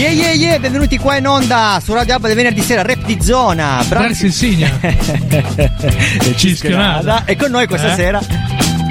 [0.00, 3.18] Yeah yeah yeah, benvenuti qua in onda su Radio Abba del venerdì sera, rap di
[3.20, 3.84] zona.
[3.86, 4.70] Bravi Insignia.
[6.36, 7.24] Cischionata.
[7.26, 7.96] E con noi questa Eh?
[7.96, 8.20] sera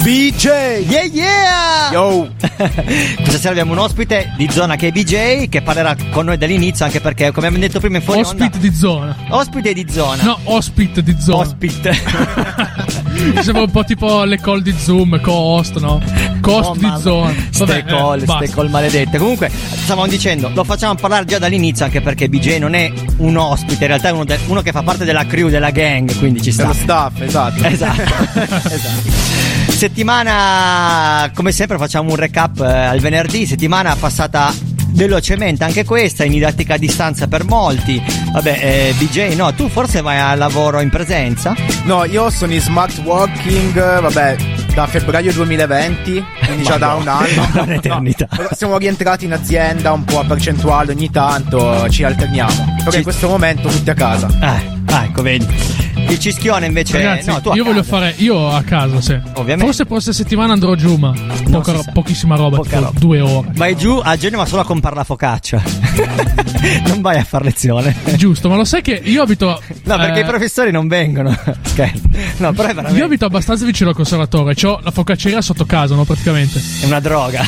[0.04, 0.46] BJ!
[0.88, 1.92] Yeah yeah!
[1.92, 2.30] Yo!
[2.40, 6.86] Questa sera abbiamo un ospite di zona che è BJ che parlerà con noi dall'inizio
[6.86, 9.16] anche perché come abbiamo detto prima in fuori onda Ospite di zona.
[9.30, 10.24] Ospite di zona.
[10.24, 11.38] No, ospite di zona.
[11.44, 11.92] Ospite.
[13.36, 16.02] Mi sembra un po' tipo le call di Zoom, co-host, no?
[16.42, 17.00] Co-host Oh, di mamma.
[17.00, 17.34] zona.
[17.50, 18.46] Ste Vabbè, eh, call, basta.
[18.46, 19.18] ste call maledette.
[19.18, 23.82] Comunque, stavamo dicendo, lo facciamo parlare già dall'inizio anche perché BJ non è un ospite,
[23.84, 26.52] in realtà è uno, de- uno che fa parte della crew, della gang, quindi ci
[26.52, 26.64] sta.
[26.64, 27.64] Dello staff, esatto.
[27.68, 28.02] Esatto.
[28.02, 29.59] esatto.
[29.80, 33.46] Settimana, come sempre, facciamo un recap eh, al venerdì.
[33.46, 34.54] Settimana passata
[34.90, 38.04] velocemente anche questa, in didattica a distanza per molti.
[38.34, 41.56] Vabbè, eh, BJ, no, tu forse vai a lavoro in presenza?
[41.86, 44.36] No, io sono in smart working, vabbè,
[44.74, 47.48] da febbraio 2020, quindi già da un anno.
[47.64, 48.28] Un'eternità.
[48.32, 52.76] No, siamo rientrati in azienda un po' a percentuale ogni tanto, ci alterniamo.
[52.80, 54.28] Però Ci- in questo momento tutti a casa.
[54.28, 55.89] Eh, ah, ecco, vedi.
[56.08, 56.98] Il cischione invece.
[56.98, 59.14] Ragazzi, no, io voglio fare io a casa, sì.
[59.34, 59.66] Ovviamente.
[59.66, 61.14] Forse prossima settimana andrò giù, ma
[61.50, 62.92] poca ro- pochissima roba, Poca roba.
[62.98, 63.50] due ore.
[63.54, 65.62] Vai giù a Genova solo a comprare la focaccia.
[66.88, 67.96] non vai a far lezione.
[68.16, 69.62] Giusto, ma lo sai che io abito.
[69.84, 71.36] No, perché eh, i professori non vengono.
[71.62, 72.02] Scherzo.
[72.38, 72.98] No, però è veramente.
[73.00, 76.04] Io abito abbastanza vicino al conservatore, ho la focacceria sotto casa, no?
[76.06, 76.62] Praticamente.
[76.82, 77.42] È una droga.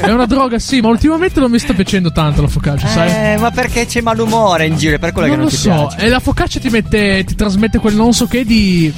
[0.00, 3.32] È una droga, sì, ma ultimamente non mi sta piacendo tanto la focaccia, sai?
[3.34, 4.96] Eh, ma perché c'è malumore in giro?
[4.96, 6.06] È per quello non che lo non ti so, piace.
[6.06, 8.92] e la focaccia ti mette, ti trasmette quel non so che di.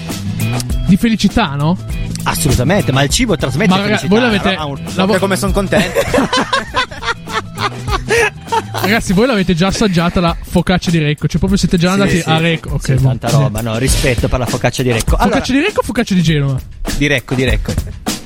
[0.87, 1.77] di felicità, no?
[2.25, 5.37] Assolutamente, ma il cibo trasmette Ma raga, felicità, voi l'avete- ha un- la- Sapete come
[5.37, 6.01] sono contento?
[8.81, 11.27] Ragazzi, voi l'avete già assaggiata la focaccia di Recco?
[11.27, 12.29] Cioè, proprio siete già andati Sì, sì.
[12.31, 12.71] a Recco?
[12.75, 15.17] Ok, Sì, tanta roba, no, rispetto per la focaccia di Recco.
[15.17, 16.61] Allora, Focaccia di Recco o focaccia di Genova?
[16.97, 17.73] di Recco, di Recco.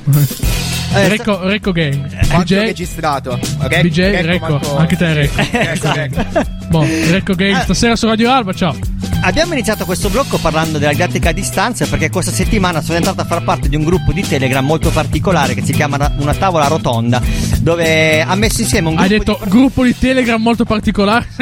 [0.91, 2.07] Eh, Recco, Recco Gang.
[2.41, 3.39] DJ, registrato?
[3.59, 4.49] Re- DJ, Recco.
[4.53, 5.39] Marco- Anche te, Recco.
[5.51, 6.25] Ecco, ecco.
[6.69, 8.75] Boh, Recco Gang, stasera su Radio Alba, ciao.
[9.21, 13.25] Abbiamo iniziato questo blocco parlando della didattica a distanza perché questa settimana sono entrato a
[13.25, 17.21] far parte di un gruppo di Telegram molto particolare che si chiama Una tavola rotonda
[17.59, 19.49] dove ha messo insieme un gruppo Hai detto di...
[19.49, 21.27] gruppo di Telegram molto particolare.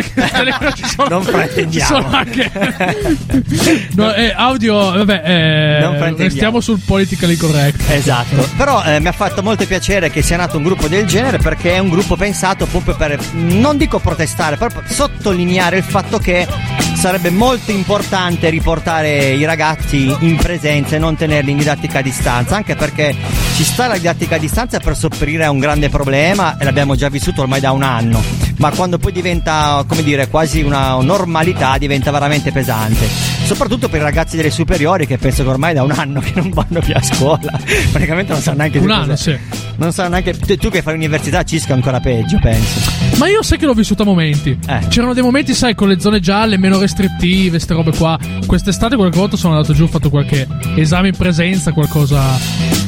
[0.76, 1.70] Ci sono, Non fraintendiamo.
[1.70, 2.52] Ci sono anche.
[3.96, 7.90] no, eh, audio, vabbè, eh, Non restiamo sul politically correct.
[7.90, 11.38] Esatto, però eh, mi ha fatto molto piacere che sia nato un gruppo del genere
[11.38, 16.18] perché è un gruppo pensato proprio per, non dico protestare, però per sottolineare il fatto
[16.18, 16.48] che
[16.98, 22.56] sarebbe molto importante riportare i ragazzi in presenza e non tenerli in didattica a distanza,
[22.56, 23.16] anche perché
[23.56, 27.08] ci sta la didattica a distanza per sopperire a un grande problema e l'abbiamo già
[27.10, 32.12] vissuto ormai da un anno, ma quando poi diventa, come dire, quasi una normalità diventa
[32.12, 33.08] veramente pesante,
[33.46, 36.50] soprattutto per i ragazzi delle superiori che penso che ormai da un anno che non
[36.50, 37.52] vanno più a scuola,
[37.92, 39.38] praticamente non sanno neanche Un anno, sì.
[39.78, 42.80] Non sanno neanche tu, che fai l'università Cisco ancora peggio, penso.
[43.18, 44.58] Ma io sai che l'ho vissuto a momenti.
[44.68, 44.88] Eh.
[44.88, 48.18] C'erano dei momenti, sai, con le zone gialle, meno restrittive, ste robe qua.
[48.46, 52.24] Quest'estate qualche volta sono andato giù, ho fatto qualche esame in presenza, qualcosa.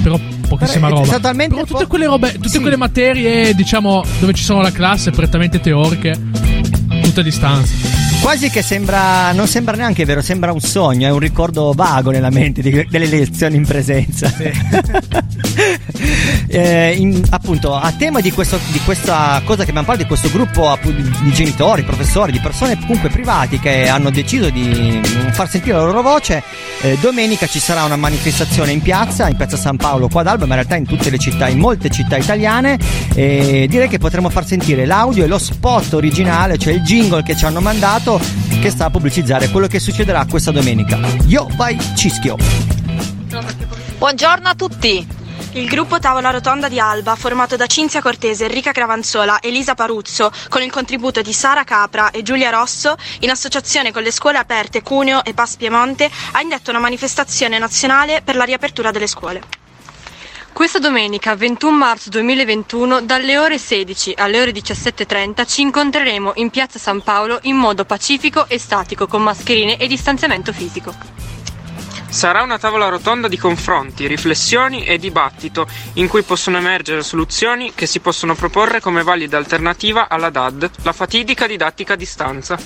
[0.01, 0.19] Però
[0.59, 1.15] pochissima Però è roba.
[1.15, 2.59] totalmente Però tutte quelle robe, tutte Sì.
[2.59, 6.15] quelle materie, diciamo, dove ci sono la classe, prettamente teoriche,
[7.01, 7.73] tutte a distanza.
[8.21, 12.29] Quasi che sembra, non sembra neanche vero, sembra un sogno, è un ricordo vago nella
[12.29, 14.31] mente di- delle lezioni in presenza.
[16.51, 20.29] Eh, in- appunto, a tema di, questo- di questa cosa che abbiamo parlato, di questo
[20.35, 24.99] gruppo di genitori, professori, di persone comunque privati che hanno deciso di
[25.31, 26.41] far sentire la loro voce,
[26.81, 30.45] eh, domenica ci sarà una manifestazione in piazza, in piazza San Paolo qua ad Alba,
[30.47, 32.79] ma in realtà in tutte le città, in molte città italiane.
[33.13, 37.35] E direi che potremo far sentire l'audio e lo spot originale, cioè il jingle che
[37.37, 38.19] ci hanno mandato,
[38.59, 40.97] che sta a pubblicizzare quello che succederà questa domenica.
[41.27, 42.37] Io vai Cischio.
[43.99, 45.17] Buongiorno a tutti!
[45.53, 50.61] Il gruppo Tavola Rotonda di Alba, formato da Cinzia Cortese, Enrica Cravanzola, Elisa Paruzzo, con
[50.61, 55.23] il contributo di Sara Capra e Giulia Rosso, in associazione con le scuole aperte Cuneo
[55.23, 59.41] e Pas Piemonte, ha indetto una manifestazione nazionale per la riapertura delle scuole.
[60.53, 66.77] Questa domenica 21 marzo 2021 dalle ore 16 alle ore 17.30 ci incontreremo in piazza
[66.77, 71.28] San Paolo in modo pacifico e statico con mascherine e distanziamento fisico.
[72.09, 77.85] Sarà una tavola rotonda di confronti, riflessioni e dibattito in cui possono emergere soluzioni che
[77.85, 82.57] si possono proporre come valida alternativa alla DAD, la fatidica didattica a distanza.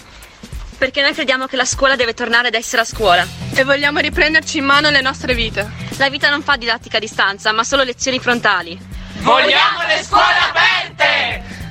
[0.78, 3.25] perché noi crediamo che la scuola deve tornare ad essere a scuola.
[3.54, 5.69] E vogliamo riprenderci in mano le nostre vite.
[5.98, 8.78] La vita non fa didattica a distanza, ma solo lezioni frontali.
[9.19, 11.62] Vogliamo le scuole aperte!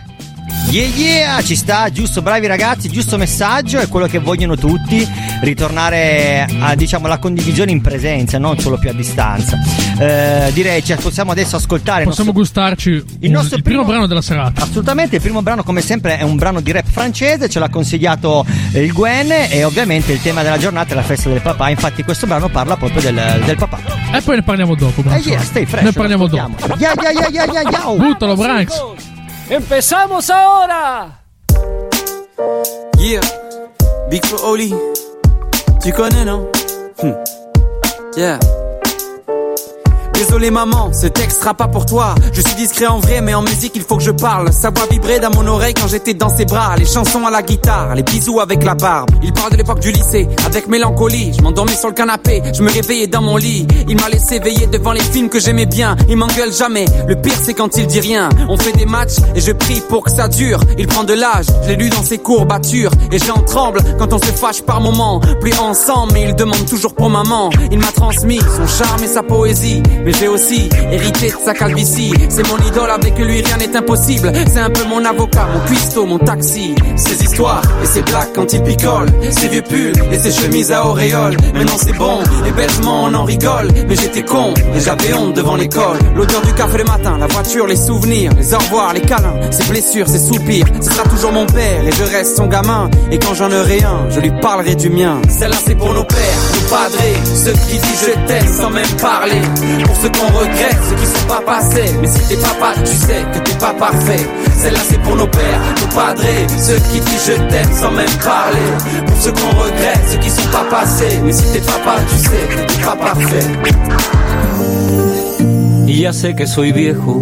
[0.73, 5.07] Yeah yeah, ci sta, giusto, bravi ragazzi, giusto messaggio, è quello che vogliono tutti,
[5.43, 9.59] ritornare a diciamo alla condivisione in presenza, non solo più a distanza.
[9.99, 13.85] Eh, direi ci possiamo adesso ascoltare Possiamo nostro- gustarci il un- nostro il primo primo-
[13.93, 14.63] brano della serata.
[14.63, 18.47] Assolutamente, il primo brano come sempre è un brano di rap francese, ce l'ha consigliato
[18.73, 22.03] eh, il Gwen e ovviamente il tema della giornata è la festa del papà, infatti
[22.03, 23.79] questo brano parla proprio del, del papà.
[24.11, 25.01] E poi ne parliamo dopo.
[25.01, 25.29] Eh Branzo.
[25.29, 25.85] yeah, stay fresh.
[25.85, 26.57] Ne parliamo dopo.
[26.79, 27.95] Yeah yeah yeah yeah yeah yeah.
[27.95, 29.11] Buttalo, Branks.
[29.53, 31.21] ¡Empezamos ahora!
[32.97, 33.21] Yeah,
[34.09, 34.75] Big for Oli.
[35.95, 36.49] Connais, non
[37.03, 37.13] Hmm.
[38.17, 38.39] Yeah.
[40.25, 42.15] Désolé maman, ce texte sera pas pour toi.
[42.33, 44.53] Je suis discret en vrai, mais en musique il faut que je parle.
[44.53, 46.77] Sa voix vibrait dans mon oreille quand j'étais dans ses bras.
[46.77, 49.11] Les chansons à la guitare, les bisous avec la barbe.
[49.21, 51.33] Il parle de l'époque du lycée, avec mélancolie.
[51.37, 53.67] Je m'endormais sur le canapé, je me réveillais dans mon lit.
[53.89, 55.97] Il m'a laissé veiller devant les films que j'aimais bien.
[56.09, 56.85] Il m'engueule jamais.
[57.09, 58.29] Le pire c'est quand il dit rien.
[58.49, 60.61] On fait des matchs et je prie pour que ça dure.
[60.79, 62.93] Il prend de l'âge, je l'ai lu dans ses courbatures.
[63.11, 65.19] Et j'en tremble quand on se fâche par moments.
[65.41, 67.51] Plus ensemble, mais il demande toujours pour maman.
[67.73, 69.83] Il m'a transmis son charme et sa poésie.
[70.19, 72.13] J'ai aussi hérité de sa calvitie.
[72.29, 74.33] C'est mon idole, avec lui rien n'est impossible.
[74.47, 76.75] C'est un peu mon avocat, mon cuistot, mon taxi.
[76.97, 79.07] Ses histoires et ses blagues quand il picole.
[79.31, 81.37] Ses vieux pulls et ses chemises à auréole.
[81.55, 83.69] Maintenant c'est bon, et bêtement on en rigole.
[83.89, 85.99] Mais j'étais con et j'avais honte devant l'école.
[86.15, 89.65] L'odeur du café le matin, la voiture, les souvenirs, les au revoir, les câlins, ses
[89.65, 90.67] blessures, ses soupirs.
[90.81, 92.91] Ce sera toujours mon père et je reste son gamin.
[93.11, 95.21] Et quand j'en aurai un, je lui parlerai du mien.
[95.29, 96.19] Celle-là c'est pour nos pères,
[96.55, 99.41] nos padrés, ceux qui disent je t'aime sans même parler.
[99.93, 101.95] Pour ceux qu'on regrette, ceux qui sont pas passés.
[102.01, 104.27] Mais si t'es papa, tu sais que t'es pas parfait.
[104.57, 109.05] Celle-là c'est pour nos pères, nos padrés, ceux qui disent je t'aime sans même parler.
[109.07, 111.21] Pour ceux qu'on regrette, ceux qui sont pas passés.
[111.23, 113.47] Mais si t'es papa, tu sais que t'es pas parfait.
[115.87, 117.21] Y ya sé que soy viejo,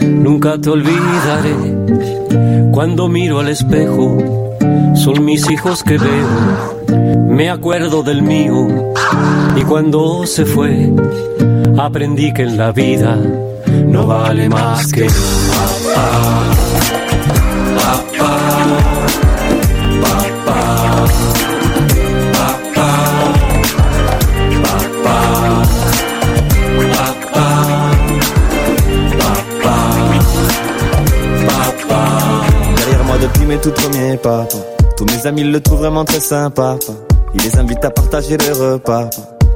[0.00, 1.56] nunca te olvidaré.
[2.72, 4.16] Cuando miro al espejo,
[4.94, 6.28] son mis hijos que veo.
[7.28, 8.68] Me acuerdo del mío
[9.56, 10.92] y cuando se fue,
[11.78, 13.16] aprendí que la vida
[13.86, 16.08] no vale más que papá.
[17.76, 18.30] Papá.
[20.02, 20.58] Papá.
[22.32, 22.78] Papá.
[31.46, 32.02] Papá.
[32.76, 34.46] Derrière moi depuis mes tout premiers pas.
[34.96, 36.76] Tous mes amis le trouvent vraiment très sympa.
[37.34, 39.08] Il les invite à partager le repas.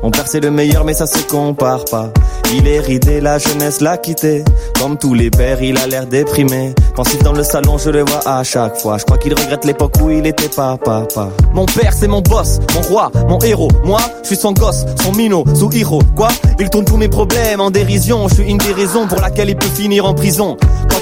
[0.03, 2.11] Mon père c'est le meilleur mais ça se compare pas.
[2.55, 4.45] Il est ridé, la jeunesse l'a quitté.
[4.81, 6.75] Comme tous les pères, il a l'air déprimé.
[6.95, 8.99] Pensif dans le salon, je le vois à chaque fois.
[8.99, 11.29] Je crois qu'il regrette l'époque où il était pas papa.
[11.53, 13.69] Mon père c'est mon boss, mon roi, mon héros.
[13.85, 16.03] Moi, je suis son gosse, son minot, sous héros.
[16.15, 16.29] Quoi?
[16.61, 18.29] Il tourne tous mes problèmes en dérision.
[18.29, 20.57] Je suis une des raisons pour laquelle il peut finir en prison.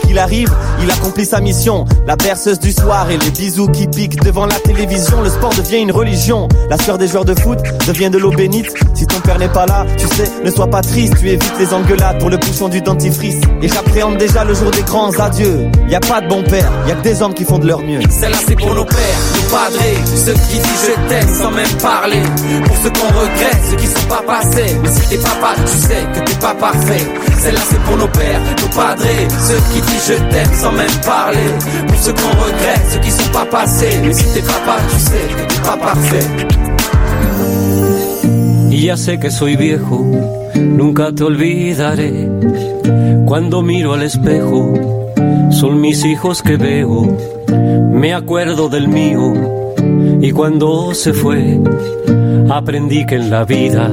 [0.07, 0.51] Qu'il arrive,
[0.83, 1.85] il accomplit sa mission.
[2.07, 5.23] La berceuse du soir et les bisous qui piquent devant la télévision.
[5.23, 6.49] Le sport devient une religion.
[6.69, 8.73] La sueur des joueurs de foot devient de l'eau bénite.
[8.95, 11.15] Si ton père n'est pas là, tu sais, ne sois pas triste.
[11.19, 13.41] Tu évites les engueulades pour le bouchon du dentifrice.
[13.63, 15.71] Et j'appréhende déjà le jour des grands adieux.
[15.89, 17.81] Y a pas de bon père, y a que des hommes qui font de leur
[17.81, 18.01] mieux.
[18.11, 18.99] Celle-là c'est pour nos pères,
[19.37, 22.23] nos padrés, ceux qui disent je t'aime sans même parler.
[22.67, 24.77] Pour ceux qu'on regrette, ceux qui sont pas passés.
[24.83, 27.07] Mais si t'es papa, tu sais que t'es pas parfait.
[27.39, 29.94] Celle-là c'est pour nos pères, nos padrés, ceux qui disent
[38.71, 40.05] Y ya sé que soy viejo,
[40.55, 42.29] nunca te olvidaré.
[43.27, 44.75] Cuando miro al espejo,
[45.51, 47.17] son mis hijos que veo.
[47.91, 49.33] Me acuerdo del mío
[50.21, 51.61] y cuando se fue,
[52.51, 53.89] aprendí que en la vida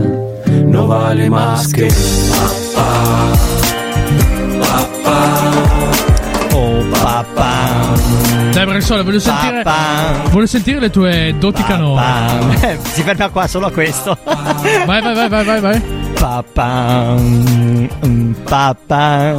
[0.65, 2.60] no vale más que papá.
[8.51, 9.63] Dai, Braxola, voglio sentire.
[10.29, 11.99] Voglio sentire le tue doti canore.
[12.61, 14.15] Eh, si ferma qua solo a questo.
[14.23, 15.81] Vai, vai, vai, vai, vai, vai.
[16.13, 17.15] Papà.
[17.17, 19.33] mm, Papà.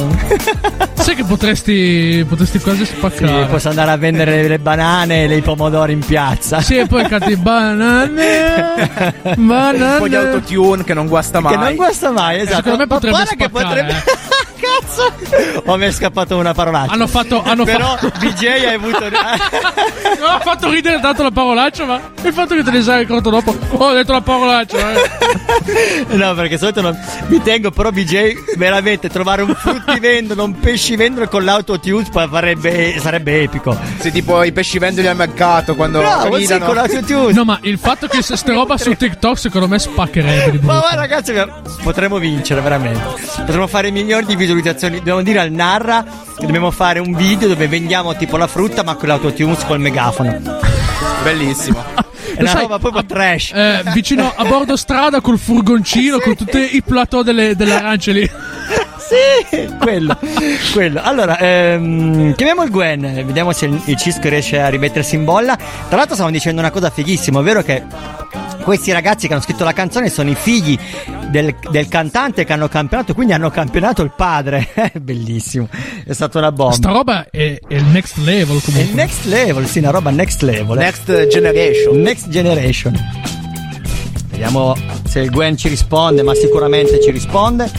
[0.93, 2.25] Sai che potresti.
[2.27, 3.45] potresti quasi Sì, spaccare.
[3.45, 6.59] posso andare a vendere le banane e i pomodori in piazza.
[6.61, 9.21] Sì, e poi canti banane.
[9.37, 9.85] Banane.
[9.93, 11.53] Un po' di autotune che non guasta mai.
[11.55, 12.55] Che non guasta mai, esatto.
[12.55, 14.03] Secondo me Ma potrebbe che spaccare, potrebbe.
[14.79, 15.61] Cazzo!
[15.65, 16.93] O mi è scappato una parolaccia.
[16.93, 17.43] Hanno fatto.
[17.43, 19.01] Hanno Però fa- BJ hai avuto.
[20.23, 23.29] Non ha fatto ridere tanto la parolaccia, ma il fatto che te ne sei accorto
[23.29, 23.55] dopo.
[23.71, 24.93] Oh, ho detto la parolaccia.
[24.93, 25.01] eh.
[26.15, 31.43] No, perché solito non mi tengo, però BJ veramente trovare un fruttivendolo, un pescivendolo con
[31.43, 33.77] l'autotune farebbe, sarebbe epico.
[33.99, 37.33] Sì, tipo i pescivendoli al mercato quando Bravo, sì, con l'autotune.
[37.33, 40.95] No, ma il fatto che se ste roba su TikTok secondo me spaccherebbe Ma guarda,
[40.99, 41.33] ragazzi,
[41.81, 43.01] potremmo vincere veramente.
[43.37, 44.62] Potremmo fare milioni di visualizzazioni.
[44.71, 46.03] Dobbiamo dire al Narra
[46.37, 50.39] che dobbiamo fare un video dove vendiamo tipo la frutta, ma con l'autotune col megafono.
[51.23, 51.83] Bellissimo.
[52.35, 53.51] È una roba proprio trash.
[53.53, 58.29] Eh, vicino a bordo strada col furgoncino con tutti i plateau delle, delle arance lì.
[58.97, 60.17] Sì, quello,
[60.71, 61.01] quello.
[61.03, 65.55] Allora, ehm, chiamiamo il Gwen, vediamo se il, il Cisco riesce a rimettersi in bolla.
[65.55, 67.83] Tra l'altro stavamo dicendo una cosa fighissima, ovvero che
[68.63, 70.77] questi ragazzi che hanno scritto la canzone sono i figli
[71.29, 74.69] del, del cantante che hanno campionato, quindi hanno campionato il padre.
[74.99, 75.67] Bellissimo,
[76.05, 76.73] è stata una bomba.
[76.73, 78.93] Sta roba è, è il next level È il comunque.
[78.95, 80.77] next level, sì, una roba next level.
[80.77, 80.83] eh.
[80.83, 82.01] Next generation.
[82.01, 82.93] Next generation.
[84.29, 87.69] Vediamo se il Gwen ci risponde, ma sicuramente ci risponde.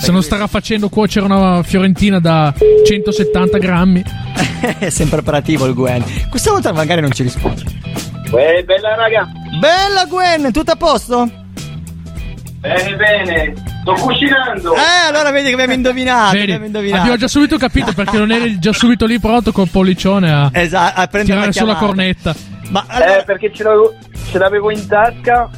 [0.00, 2.52] Se non starà facendo cuocere una fiorentina da
[2.86, 4.02] 170 grammi.
[4.78, 6.04] è sempre operativo il Gwen.
[6.28, 7.62] Questa volta magari non ci risponde.
[8.30, 9.30] Uè, bella raga.
[9.58, 11.30] Bella Gwen, tutto a posto?
[12.60, 13.52] Bene, bene.
[13.82, 14.74] Sto cucinando.
[14.74, 16.30] Eh, allora vedi che abbiamo indovinato.
[16.32, 17.00] Vedi, abbiamo indovinato.
[17.00, 21.00] abbiamo già subito capito perché non eri già subito lì pronto col pollicione a, Esatto,
[21.00, 22.34] a prendere tirare la sulla cornetta.
[22.70, 23.94] Ma Eh, perché ce l'avevo,
[24.30, 25.50] ce l'avevo in tasca.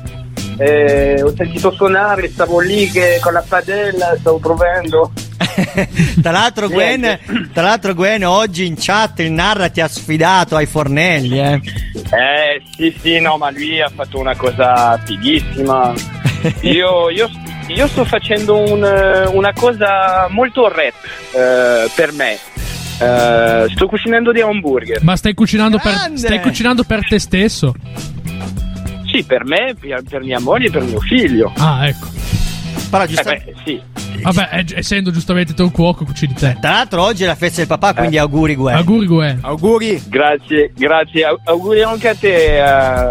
[0.59, 5.13] eh, ho sentito suonare, stavo lì che con la padella stavo provando.
[6.23, 7.19] tra l'altro Gwen,
[7.53, 11.61] tra l'altro Gwen oggi in chat il Narra ti ha sfidato ai fornelli, eh.
[11.95, 15.93] Eh, sì, sì, no, ma lui ha fatto una cosa fighissima.
[16.63, 17.31] Io, io-
[17.69, 20.95] io sto facendo un, eh, una cosa molto rap
[21.33, 22.39] eh, per me.
[22.99, 25.03] Eh, sto cucinando dei hamburger.
[25.03, 27.75] Ma stai cucinando, per, stai cucinando per te stesso?
[29.11, 31.53] Sì, per me, per, per mia moglie e per mio figlio.
[31.57, 32.07] Ah, ecco.
[32.91, 33.83] Però Eh, giusto- beh, sì.
[34.33, 36.57] Vabbè, eh, essendo giustamente te un cuoco, cucini te.
[36.61, 38.77] Tra l'altro oggi è la festa del papà, quindi auguri Gwen.
[38.77, 39.39] Auguri, Gwen.
[39.43, 40.03] Auguri.
[40.09, 41.25] Grazie, grazie.
[41.25, 42.57] Au- Auguri anche a te,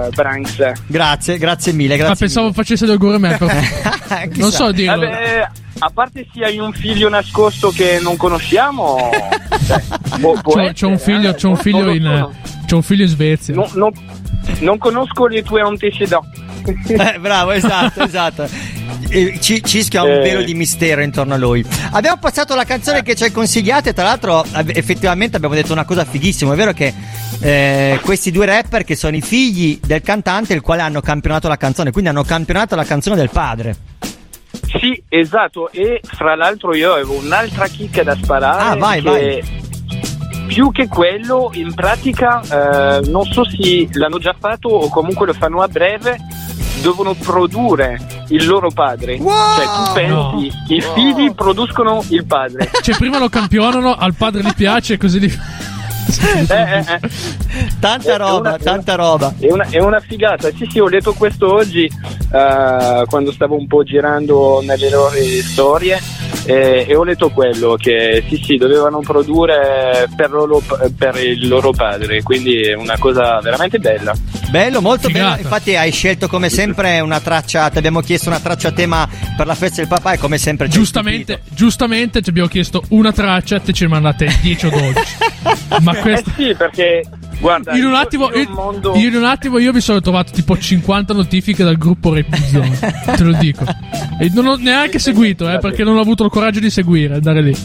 [0.05, 0.71] eh, Branks.
[0.87, 2.07] Grazie, grazie mille, grazie.
[2.13, 3.37] Ma pensavo facesse gli auguri a me.
[3.37, 4.31] però- mille.
[4.41, 5.07] non so dirlo.
[5.07, 5.47] Vabbè,
[5.79, 9.09] a parte se hai un figlio nascosto che non conosciamo,
[9.67, 9.81] cioè,
[10.19, 12.29] può- può C'ho, essere, c'ho un figlio, eh, c'ho un figlio in,
[12.67, 13.53] c'ho un figlio in Svezia.
[13.55, 13.91] Non, non-
[14.59, 16.43] non conosco le tue antecedenti.
[16.87, 18.47] Eh, bravo, esatto, esatto.
[19.09, 20.19] Eh, Ci- Cischio ha un Eh.
[20.21, 21.65] velo di mistero intorno a lui.
[21.91, 25.85] Abbiamo passato la canzone che ci hai consigliato e tra l'altro effettivamente abbiamo detto una
[25.85, 26.93] cosa fighissima, è vero che
[27.41, 31.57] eh, questi due rapper che sono i figli del cantante il quale hanno campionato la
[31.57, 33.75] canzone, quindi hanno campionato la canzone del padre.
[34.79, 35.71] Sì, esatto.
[35.71, 38.63] E fra l'altro io avevo un'altra chicca da sparare.
[38.71, 39.63] Ah, vai, che vai.
[40.47, 45.33] Più che quello, in pratica, eh, non so se l'hanno già fatto o comunque lo
[45.33, 46.17] fanno a breve,
[46.81, 49.17] devono produrre il loro padre.
[49.17, 52.69] Cioè, tu pensi, i figli producono il padre.
[52.81, 55.39] Cioè, prima lo campionano, al padre gli piace e così li.
[56.07, 56.99] Eh, eh, eh.
[57.79, 59.33] Tanta roba, una- tanta roba.
[59.39, 63.65] È una, è una figata, sì sì, ho letto questo oggi eh, quando stavo un
[63.65, 65.99] po' girando nelle loro storie
[66.45, 70.63] eh, e ho letto quello che sì sì, dovevano produrre per, loro-
[70.97, 74.13] per il loro padre, quindi è una cosa veramente bella.
[74.49, 75.31] Bello, molto Figata.
[75.31, 75.41] bello.
[75.41, 79.47] Infatti hai scelto come sempre una traccia, ti abbiamo chiesto una traccia a tema per
[79.47, 83.59] la festa del papà e come sempre ci Giustamente, giustamente ci abbiamo chiesto una traccia,
[83.59, 84.93] te ce ne mandate 10 o 12.
[85.81, 86.29] Ma questo.
[86.29, 87.03] Eh sì, perché
[87.39, 89.99] guarda, In un, attimo, io io, un mondo- io in un attimo io mi sono
[89.99, 92.77] trovato tipo 50 notifiche dal gruppo Repizzone.
[93.15, 93.65] te lo dico.
[94.19, 97.41] E non ho neanche seguito, eh, perché non ho avuto il coraggio di seguire, andare
[97.41, 97.55] lì.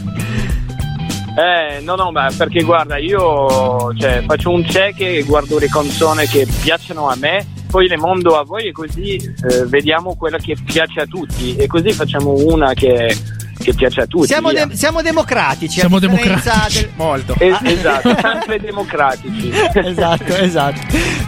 [1.35, 6.25] Eh, no, no, ma perché guarda, io cioè, faccio un check e guardo le canzoni
[6.25, 10.55] che piacciono a me, poi le mondo a voi e così eh, vediamo quella che
[10.63, 13.13] piace a tutti e così facciamo una che,
[13.61, 14.27] che piace a tutti.
[14.27, 15.79] Siamo, de- siamo democratici.
[15.79, 16.79] Siamo democratici.
[16.81, 17.35] del- Molto.
[17.39, 19.51] Es- esatto, sempre democratici.
[19.73, 20.79] esatto, esatto.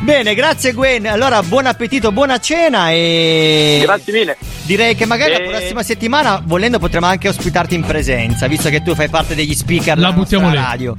[0.01, 1.05] Bene, grazie Gwen.
[1.07, 4.37] Allora, buon appetito, buona cena e Grazie mille.
[4.63, 8.81] direi che magari E- la prossima settimana, volendo, potremo anche ospitarti in presenza, visto che
[8.81, 10.67] tu fai parte degli speaker La della buttiamo nostra lì.
[10.67, 10.95] radio.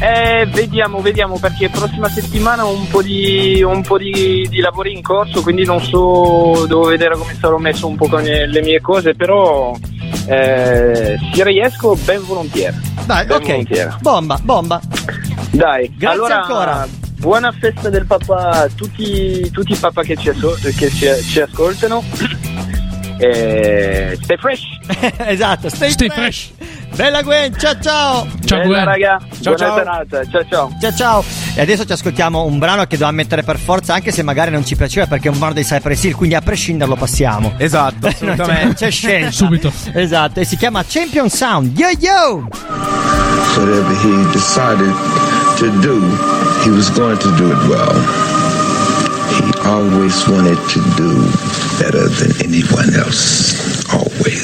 [0.00, 4.92] Eh, vediamo, vediamo, perché prossima settimana ho un po' di, un po' di, di lavori
[4.92, 8.62] in corso, quindi non so, devo vedere come sarò messo un po' con le, le
[8.62, 9.76] mie cose, però
[10.28, 12.76] eh, se riesco ben volentieri.
[13.06, 13.46] Dai, Ben ok.
[13.46, 13.90] volentieri.
[14.00, 14.80] Bomba, bomba.
[15.50, 16.88] Dai, Grazie allora, ancora.
[17.18, 20.30] Buona festa del papà a tutti, tutti i papà che ci,
[20.76, 22.04] che ci, ci ascoltano.
[23.18, 24.62] E stay fresh.
[25.26, 26.52] esatto, stay, Stay fresh.
[26.94, 28.26] Bella Gwen, ciao ciao.
[28.44, 28.84] Ciao Bella, Gwen.
[28.84, 29.18] raga.
[29.40, 30.24] Ciao, Buona ciao.
[30.30, 30.72] Ciao ciao.
[30.80, 31.24] Ciao ciao.
[31.54, 34.64] E adesso ci ascoltiamo un brano che dovevamo mettere per forza, anche se magari non
[34.66, 37.52] ci piaceva perché è un brano dei Cypress Hill, quindi a prescindere lo passiamo.
[37.56, 38.74] Esatto, Non c'è, assolutamente.
[38.74, 39.30] c'è scelta.
[39.30, 39.72] Subito.
[39.92, 41.78] Esatto, e si chiama Champion Sound.
[41.78, 42.48] Yo yo!
[43.56, 44.94] whatever he decided
[45.56, 45.98] to do,
[46.62, 47.92] he was going to do it well.
[49.34, 51.10] He always wanted to do
[51.78, 53.54] better than anyone else.
[53.92, 54.37] Always.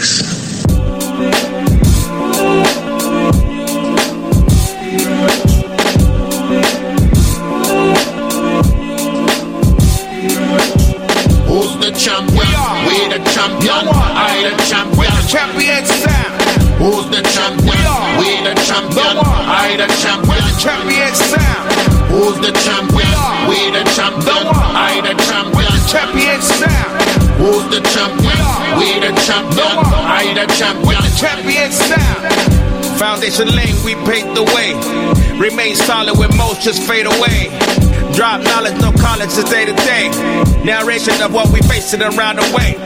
[15.35, 15.83] Champion.
[15.83, 16.63] Sound.
[16.79, 17.91] Who's the champion?
[18.23, 19.15] We the champion.
[19.19, 20.47] I the champion.
[20.63, 21.67] Champion sound.
[22.07, 23.11] Who's the champion?
[23.51, 24.47] We the champion.
[24.79, 25.75] I the champion.
[25.91, 26.91] Champion sound.
[27.43, 28.47] Who's the champion?
[28.79, 29.75] We the champion.
[30.07, 31.03] I the champion.
[31.19, 32.23] Champion sound.
[32.95, 34.71] Foundation lane, we paved the way.
[35.35, 37.51] Remain solid when most just fade away.
[38.15, 40.15] Drop knowledge, no college, it's day to day.
[40.63, 42.79] Narration of what we facing around the way.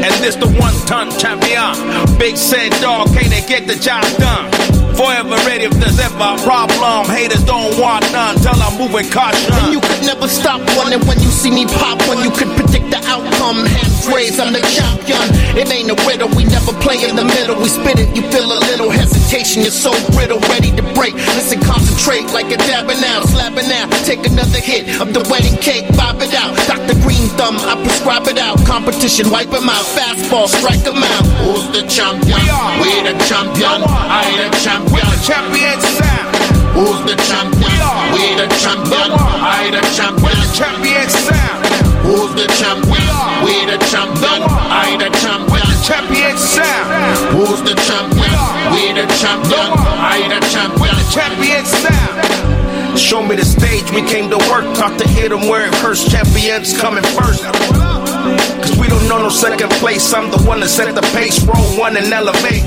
[0.00, 1.76] And this the one ton champion.
[2.18, 4.48] Big said dog, can't they get the job done?
[4.96, 7.04] Forever ready if there's ever a problem.
[7.12, 9.52] Haters don't want none till I'm moving caution.
[9.52, 12.79] And you could never stop running when you see me pop when you could predict
[13.00, 13.64] the outcome.
[13.66, 15.24] Hands raised, I'm the champion.
[15.56, 17.56] It ain't a riddle, we never play in the middle.
[17.56, 19.62] We spit it, you feel a little hesitation.
[19.62, 21.14] You're so brittle, ready to break.
[21.36, 23.90] Listen, concentrate like a dabbing out, slapping out.
[24.04, 26.56] Take another hit of the wedding cake, bob it out.
[26.66, 26.96] Dr.
[27.00, 28.56] Green Thumb, I prescribe it out.
[28.66, 29.84] Competition, wipe 'em out.
[29.96, 31.24] Fastball, strike 'em out.
[31.44, 32.40] Who's the champion?
[32.80, 33.84] We're the champion.
[33.86, 35.06] I the champion.
[35.24, 36.36] Champion sound.
[36.74, 37.78] Who's the champion?
[38.14, 39.10] We're the champion.
[39.12, 40.20] I the champion.
[40.22, 41.89] We're Champion sound.
[42.02, 43.10] Who's the champion?
[43.44, 44.40] We're the champion.
[44.72, 45.66] I the champion.
[45.84, 46.88] Champion sound.
[47.34, 48.34] Who's the champion?
[48.72, 49.68] We the champion.
[50.00, 50.96] I the champion.
[51.12, 52.98] Champion sound.
[52.98, 54.64] Show me the stage, we came to work.
[54.76, 56.10] Taught to hit them where it hurts.
[56.10, 57.44] Champions coming first.
[57.44, 60.12] Cause we don't know no second place.
[60.12, 61.42] I'm the one that set the pace.
[61.44, 62.64] Roll one and elevate.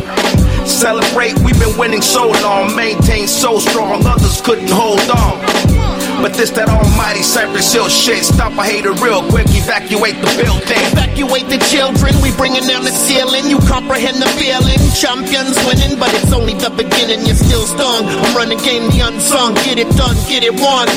[0.67, 2.75] Celebrate, we've been winning so long.
[2.75, 6.02] Maintain so strong, others couldn't hold on.
[6.23, 8.23] But this that almighty Cypress Hill shit.
[8.23, 10.79] Stop a hater real quick, evacuate the building.
[10.95, 13.51] Evacuate the children, we bringing down the ceiling.
[13.51, 14.79] You comprehend the feeling.
[14.95, 17.27] Champions winning, but it's only the beginning.
[17.27, 18.07] You're still stung.
[18.07, 19.59] I'm running game the unsung.
[19.67, 20.87] Get it done, get it won.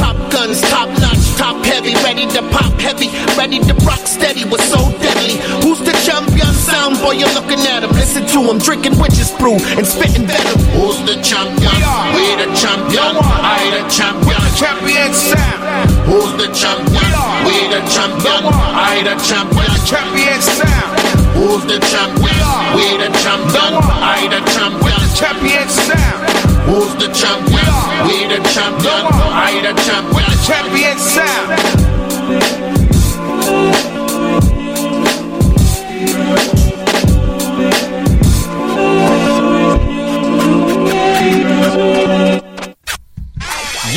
[0.00, 4.48] Top guns, top notch, top heavy, ready to pop heavy, ready to rock steady.
[4.48, 5.36] Was so deadly.
[5.60, 6.48] Who's the champion?
[6.56, 7.92] Sound boy, you're looking at him.
[7.92, 10.56] Listen to him, drinking witch's brew and spitting venom.
[10.80, 11.76] Who's the champion?
[12.16, 13.12] We the champion.
[13.20, 14.53] I the champion.
[14.54, 15.90] Champion sound.
[16.06, 17.10] Who's the champion?
[17.44, 18.42] We the champion.
[18.54, 19.66] I the champion.
[19.84, 20.94] Champion sound.
[21.34, 22.38] Who's the champion?
[22.78, 23.72] We the champion.
[23.82, 25.00] I the champion.
[25.18, 26.30] Champion sound.
[26.70, 27.66] Who's the champion?
[28.06, 29.02] We the champion.
[29.34, 30.30] I the champion.
[30.46, 32.63] Champion sound.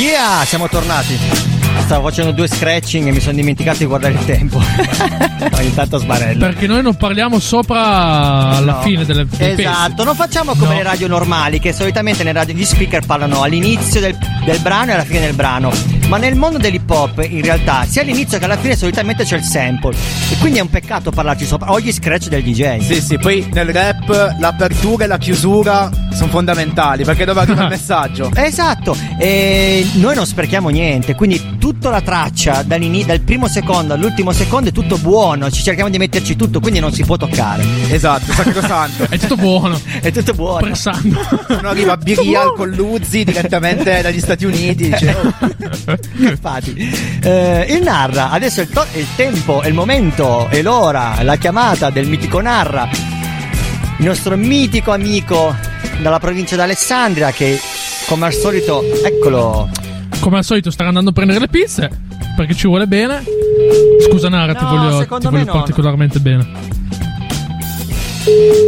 [0.08, 1.18] Yeah, siamo tornati.
[1.82, 4.58] Stavo facendo due scratching e mi sono dimenticato di guardare il tempo.
[5.54, 6.40] Ogni tanto sbarello.
[6.40, 8.82] Perché noi non parliamo sopra alla No.
[8.82, 9.62] fine delle, pezzi.
[9.62, 10.76] Esatto, non facciamo come No.
[10.76, 14.94] le radio normali, che solitamente nelle radio gli speaker parlano all'inizio del, del brano e
[14.94, 15.72] alla fine del brano.
[16.08, 19.44] Ma nel mondo dell'hip hop, in realtà, sia all'inizio che alla fine solitamente c'è il
[19.44, 19.94] sample.
[20.32, 21.72] E quindi è un peccato parlarci sopra.
[21.72, 22.80] O gli scratch del DJ.
[22.80, 27.70] Sì, sì, poi nel rap l'apertura e la chiusura sono fondamentali perché dove arriva il
[27.76, 28.32] messaggio.
[28.34, 34.70] Esatto, e noi non sprechiamo niente, quindi tutta la traccia dal primo secondo all'ultimo secondo
[34.70, 37.64] è tutto buono, ci cerchiamo di metterci tutto, quindi non si può toccare.
[37.90, 39.06] Esatto, sacrosanto.
[39.10, 39.80] È tutto buono.
[40.02, 40.66] È tutto buono.
[40.66, 41.20] Pressando.
[41.50, 44.90] Uno arriva Birial con Luzzi direttamente dagli Stati Uniti.
[44.90, 46.76] Dice, oh, Infatti,
[47.24, 51.16] eh, il Narra, adesso è il, to- è il tempo, è il momento, è l'ora,
[51.22, 52.88] la chiamata del mitico Narra,
[53.98, 55.56] il nostro mitico amico
[56.02, 57.60] dalla provincia d'Alessandria che
[58.08, 59.70] come al solito, eccolo,
[60.20, 61.90] Come al solito sta andando a prendere le pizze.
[62.36, 63.24] Perché ci vuole bene.
[64.10, 65.60] Scusa Nara, ti No, voglio, secondo ti voglio no.
[65.60, 66.48] particolarmente bene.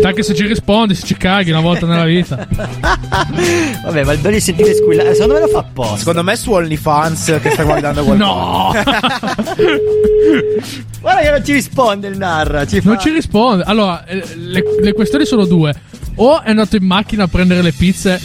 [0.03, 2.47] Anche se ci rispondi, se ci caghi una volta nella vita.
[3.83, 5.97] vabbè, ma il bello di sentire squillare, secondo me lo fa apposta.
[5.97, 8.31] Secondo me su OnlyFans che sta guardando qualcosa.
[8.31, 8.73] No!
[11.01, 12.89] Guarda che non ci risponde il Narra, ci fa...
[12.89, 13.63] Non ci risponde.
[13.63, 15.73] Allora, eh, le, le questioni sono due.
[16.15, 18.19] O è andato in macchina a prendere le pizze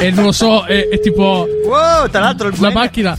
[0.00, 2.72] e non lo so, è, è tipo Wow, tra l'altro il la Gwen...
[2.72, 3.16] macchina.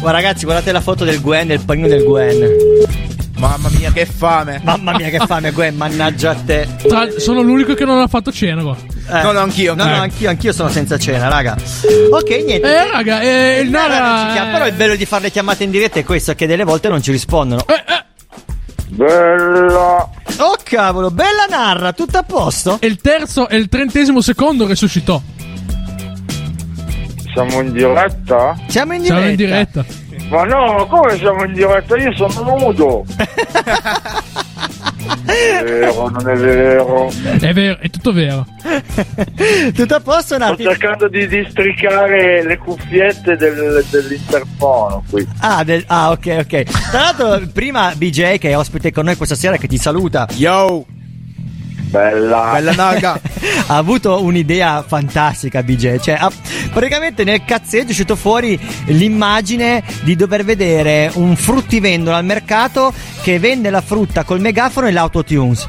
[0.00, 3.05] Guarda ragazzi, guardate la foto del Gwen, del panino del Gwen.
[3.38, 4.60] Mamma mia, che fame.
[4.64, 6.66] Mamma mia che fame Gwen, mannaggia a te.
[6.88, 8.76] Tra- sono l'unico che non ha fatto cena qua.
[9.08, 9.74] Eh, No, no, anch'io.
[9.74, 9.98] No, no, Eh.
[9.98, 11.54] anch'io, anch'io sono senza cena, raga.
[12.10, 12.62] Ok, niente.
[12.62, 15.30] Eh, raga, eh, il Nara Nara- non ci chiama, Però il bello di fare le
[15.30, 17.62] chiamate in diretta è questo, che delle volte non ci rispondono.
[18.88, 20.08] Bella.
[20.38, 22.78] Oh cavolo, bella narra, tutto a posto?
[22.80, 25.20] E il terzo e il trentesimo secondo resuscitò.
[27.34, 28.56] Siamo in diretta?
[28.68, 29.84] Siamo in Siamo in diretta.
[30.28, 31.96] Ma no, come siamo in diretta?
[31.96, 33.04] Io sono nudo.
[33.06, 33.16] non
[35.26, 37.10] è vero, non è vero.
[37.40, 38.46] È vero, è tutto vero.
[39.74, 40.62] Tutto a posto, Sto Nardi?
[40.64, 45.24] cercando di districare le cuffiette del- dell'interfono qui.
[45.38, 46.62] Ah, del- ah, ok, ok.
[46.90, 50.26] Tra l'altro, prima BJ, che è ospite con noi questa sera, che ti saluta.
[50.34, 50.84] Yo!
[51.96, 52.50] Bella.
[52.52, 53.20] Bella naga.
[53.68, 56.30] ha avuto un'idea fantastica BJ, cioè ha-
[56.70, 63.38] praticamente nel cazzeggio è uscito fuori l'immagine di dover vedere un fruttivendolo al mercato che
[63.38, 65.68] vende la frutta col megafono e l'autotunes.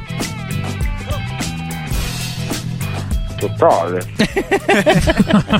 [3.37, 4.05] Totale.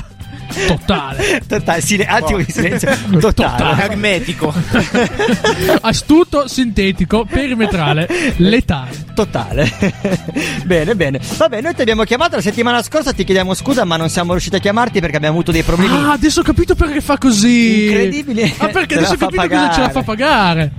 [0.66, 1.42] Totale.
[1.46, 2.88] Totale, sile- attimo di silenzio.
[3.18, 3.82] Totale.
[3.82, 4.52] Hermetico.
[5.80, 9.06] Astuto, sintetico, perimetrale, letale.
[9.14, 9.70] Totale.
[10.64, 11.20] bene, bene.
[11.36, 14.56] Vabbè, noi ti abbiamo chiamato la settimana scorsa, ti chiediamo scusa, ma non siamo riusciti
[14.56, 15.94] a chiamarti perché abbiamo avuto dei problemi.
[15.94, 17.86] Ah, adesso ho capito perché fa così.
[17.86, 18.52] Incredibile.
[18.58, 20.72] Ah, perché adesso ho capito cosa ce la fa pagare.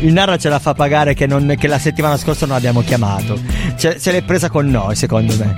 [0.00, 3.40] Il Narra ce la fa pagare che, non- che la settimana scorsa non abbiamo chiamato.
[3.78, 5.54] Cioè, se l'è presa con noi, secondo me.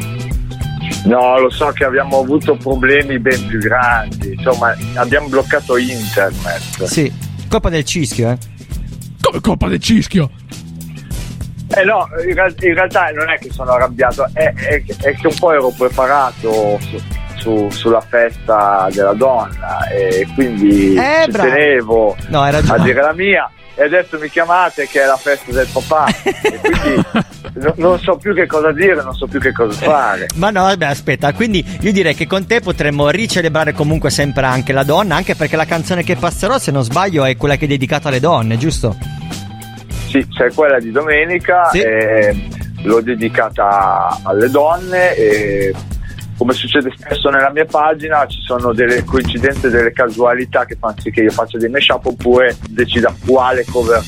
[1.09, 4.35] No, lo so che abbiamo avuto problemi ben più grandi.
[4.35, 6.85] Insomma, abbiamo bloccato internet.
[6.85, 7.11] Sì,
[7.49, 8.38] colpa del cischio, eh.
[9.21, 10.31] Come colpa del cischio?
[11.71, 15.27] Eh no, in, real- in realtà non è che sono arrabbiato, è, è- è che
[15.27, 16.79] un po' ero preparato
[17.38, 21.48] su- su- sulla festa della donna e quindi Eh, ci bravo.
[21.51, 25.68] tenevo No, a dire la mia e adesso mi chiamate che è la festa del
[25.72, 27.03] papà e quindi
[27.55, 30.27] no- non so più che cosa dire, non so più che cosa fare.
[30.35, 34.72] Ma no, vabbè, aspetta, quindi io direi che con te potremmo ricelebrare comunque sempre anche
[34.72, 37.68] la donna, anche perché la canzone che passerò, se non sbaglio, è quella che è
[37.68, 38.96] dedicata alle donne, giusto?
[40.09, 41.83] Sì, c'è quella di domenica, Sì.
[42.83, 45.74] l'ho dedicata alle donne e
[46.38, 51.11] come succede spesso nella mia pagina ci sono delle coincidenze, delle casualità che fanno sì
[51.11, 54.01] che io faccia dei mashup oppure decida quale cover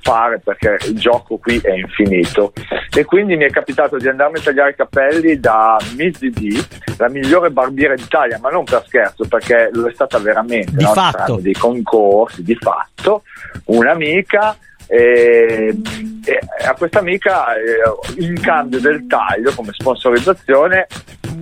[0.00, 2.52] fare perché il gioco qui è infinito
[2.94, 6.66] e quindi mi è capitato di andarmi a tagliare i capelli da Miss DD
[6.98, 10.92] la migliore barbiera d'Italia ma non per scherzo perché lo è stata veramente Di no?
[10.92, 11.18] fatto.
[11.18, 13.22] Saranno dei concorsi di fatto
[13.64, 14.56] un'amica
[14.86, 15.76] e,
[16.24, 20.86] e a questa amica eh, in cambio del taglio come sponsorizzazione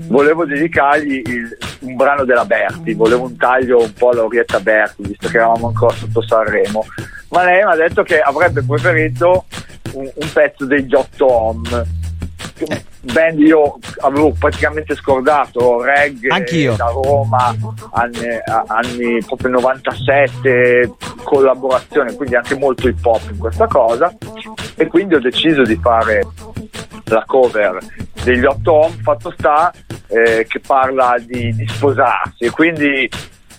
[0.06, 2.94] volevo dedicargli il- un brano della Berti.
[2.94, 6.84] Volevo un taglio un po' alla Orietta Berti visto che eravamo ancora sotto Sanremo.
[7.30, 9.46] Ma lei mi ha detto che avrebbe preferito
[9.94, 11.84] un, un pezzo dei Giotto Home
[13.02, 16.76] band io avevo praticamente scordato reggae Anch'io.
[16.76, 17.54] da Roma
[17.90, 18.28] anni,
[18.66, 24.12] anni proprio 97 collaborazione quindi anche molto hip hop in questa cosa
[24.76, 26.26] e quindi ho deciso di fare
[27.04, 27.78] la cover
[28.22, 29.72] degli otto home fatto sta
[30.06, 33.08] eh, che parla di, di sposarsi e quindi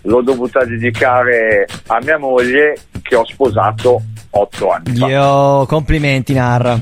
[0.03, 4.01] l'ho dovuta dedicare a mia moglie che ho sposato
[4.31, 6.79] otto anni fa Io, complimenti, Narra.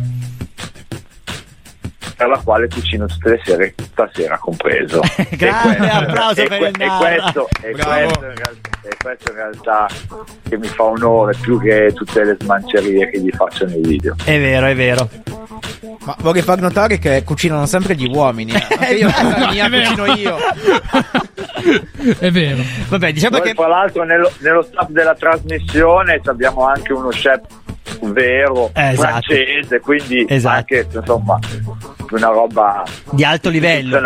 [2.21, 4.99] Per la quale cucino tutte le sere, stasera compreso.
[5.31, 6.97] Grande E questo- applauso e per que- il e Narra.
[6.99, 8.51] questo, e questo in realtà,
[8.83, 9.87] e questo in realtà
[10.47, 14.15] che mi fa onore più che tutte le smancerie che gli faccio nei video.
[14.23, 15.09] È vero, è vero.
[16.05, 18.51] Ma vorrei far notare che cucinano sempre gli uomini.
[18.53, 18.67] eh.
[18.77, 19.89] Anche io casa mia È vero.
[19.89, 20.37] cucino io.
[22.19, 22.63] È vero.
[22.89, 23.53] Vabbè, diciamo Noi, che.
[23.55, 27.41] tra l'altro nello, nello staff della trasmissione abbiamo anche uno chef
[28.01, 29.01] vero Eh, esatto.
[29.21, 30.55] francese, quindi Esatto.
[30.57, 31.39] anche insomma
[32.11, 33.99] una roba Di alto livello.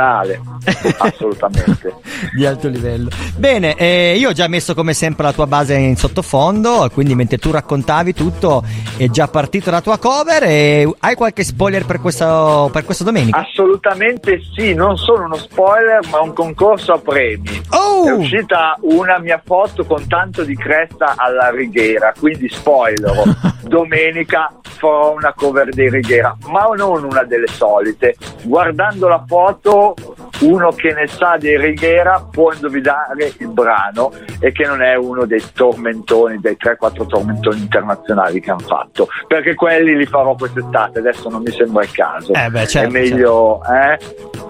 [0.99, 1.93] assolutamente.
[2.36, 3.10] Di alto livello.
[3.38, 7.38] Bene, eh, io ho già messo come sempre la tua base in sottofondo, quindi mentre
[7.38, 8.63] tu raccontavi tutto
[8.97, 13.39] è già partita la tua cover e hai qualche spoiler per questa, per questa domenica?
[13.39, 17.62] Assolutamente sì, non solo uno spoiler, ma un concorso a premi.
[17.71, 18.08] Oh!
[18.08, 23.23] È uscita una mia foto con tanto di cresta alla Righiera, quindi spoiler.
[23.87, 28.15] Domenica farò una cover di Righiera, ma non una delle solite.
[28.43, 29.93] Guardando la foto,
[30.41, 35.25] uno che ne sa di Righiera può indovinare il brano e che non è uno
[35.25, 41.29] dei tormentoni, dei 3-4 tormentoni internazionali che hanno fatto, perché quelli li farò quest'estate, adesso
[41.29, 42.33] non mi sembra il caso.
[42.33, 43.99] Eh beh, certo, è meglio eh,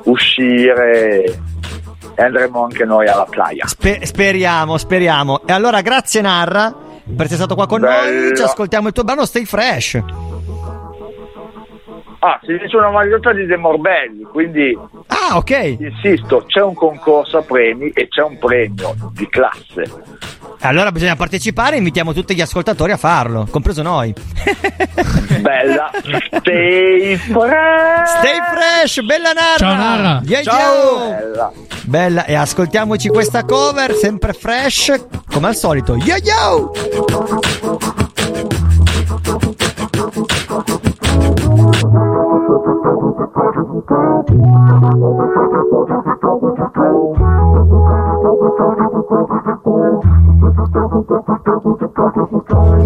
[0.03, 1.23] uscire
[2.17, 3.67] e andremo anche noi alla playa.
[3.67, 5.41] Spe- speriamo, speriamo.
[5.45, 8.35] E allora grazie Narra per essere stato qua con noi, Bello.
[8.35, 10.01] ci ascoltiamo il tuo brano Stay Fresh.
[12.27, 14.75] Ah, si dice una maglietta di De Morbelli, quindi
[15.07, 15.77] Ah, ok.
[15.79, 19.83] insisto, c'è un concorso a premi e c'è un premio di classe.
[20.61, 24.11] Allora bisogna partecipare e invitiamo tutti gli ascoltatori a farlo, compreso noi.
[25.41, 25.91] Bella.
[26.39, 28.09] Stay fresh.
[28.17, 29.57] Stay fresh, bella Nara.
[29.57, 30.21] Ciao, Nara.
[30.25, 30.97] Yeah, Ciao.
[31.07, 31.17] yeah.
[31.19, 31.51] Bella.
[31.83, 35.95] Bella, e ascoltiamoci questa cover, sempre fresh, come al solito.
[35.97, 38.03] Yo yo!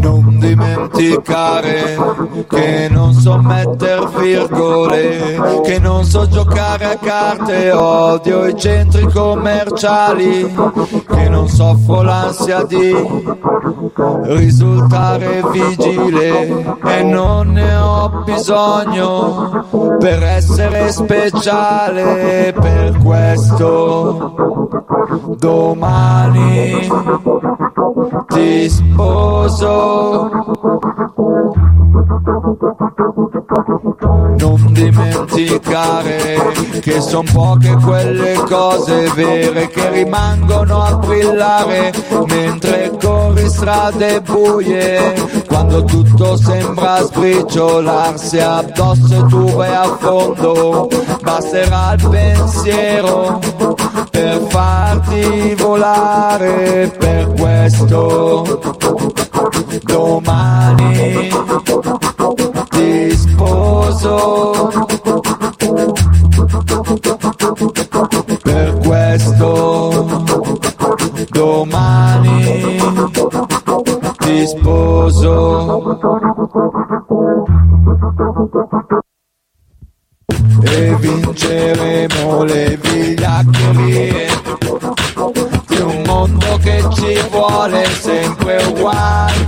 [0.01, 1.97] Non dimenticare
[2.47, 10.53] che non so metter virgole, che non so giocare a carte, odio i centri commerciali,
[11.07, 12.95] che non soffro l'ansia di
[14.23, 24.33] risultare vigile e non ne ho bisogno per essere speciale, per questo
[25.37, 26.87] domani
[28.27, 30.29] ti sposo.
[34.37, 36.37] Non dimenticare
[36.79, 41.91] che son poche quelle cose vere che rimangono a brillare
[42.27, 45.13] mentre corri strade buie
[45.47, 50.87] quando tutto sembra sbriciolarsi addosso e tu vai a fondo.
[51.21, 53.39] Basterà il pensiero
[54.09, 58.87] per farti volare per questo
[59.83, 61.29] domani
[62.69, 64.69] ti sposo
[68.43, 70.27] per questo.
[71.31, 72.77] Domani
[74.19, 75.97] ti sposo
[80.61, 84.28] e vinceremo le vigliaccherie
[86.19, 89.47] mondo che ci vuole sempre uguali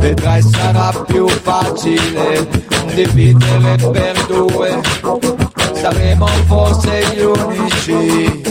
[0.00, 2.48] vedrai sarà più facile
[2.94, 4.80] dividere per due.
[5.74, 8.42] Saremo forse gli unici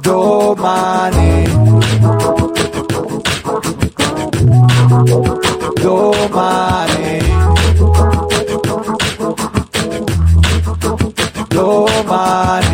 [0.00, 1.42] domani.
[5.80, 7.36] Domani.
[11.48, 12.67] Domani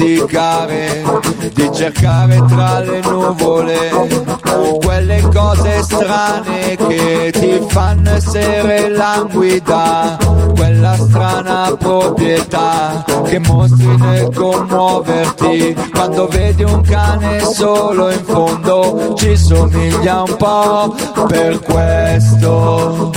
[0.00, 1.02] dimenticare
[1.52, 3.90] di cercare tra le nuvole
[4.82, 10.16] quelle cose strane che ti fanno essere languida
[10.56, 15.76] quella strana proprietà che mostri nel commuoverti.
[15.92, 20.94] Quando vedi un cane solo in fondo ci somiglia un po'
[21.26, 23.10] per questo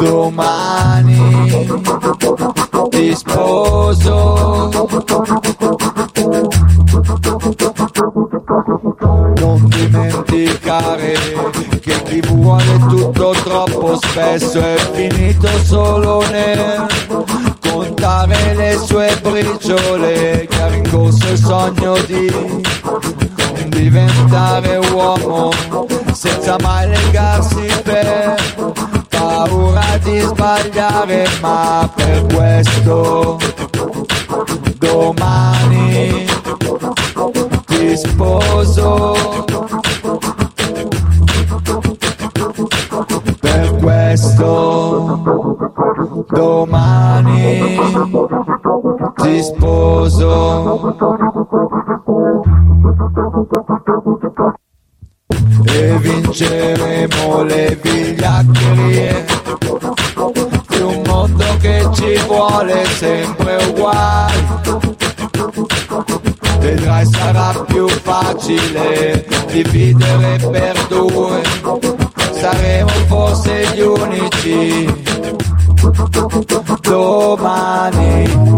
[0.00, 1.66] domani.
[2.90, 4.70] Ti sposo
[9.36, 11.14] non dimenticare
[11.80, 16.86] che chi vuole tutto troppo spesso è finito solo nel
[17.60, 22.62] contare le sue briciole che ha rincorso il sogno di
[23.68, 25.50] diventare uomo
[26.12, 28.63] senza mai legarsi per
[29.34, 33.36] paura di sbagliare ma per questo
[34.78, 36.24] domani
[37.66, 39.44] ti sposo.
[43.40, 45.20] Per questo
[46.30, 47.78] domani
[49.16, 50.94] ti sposo
[55.84, 59.24] e vinceremo le vigliaccherie.
[60.68, 64.46] Di un mondo che ci vuole sempre uguali.
[66.60, 71.42] Vedrai sarà più facile dividere per due.
[72.32, 75.02] Saremo forse gli unici.
[76.80, 78.52] Domani.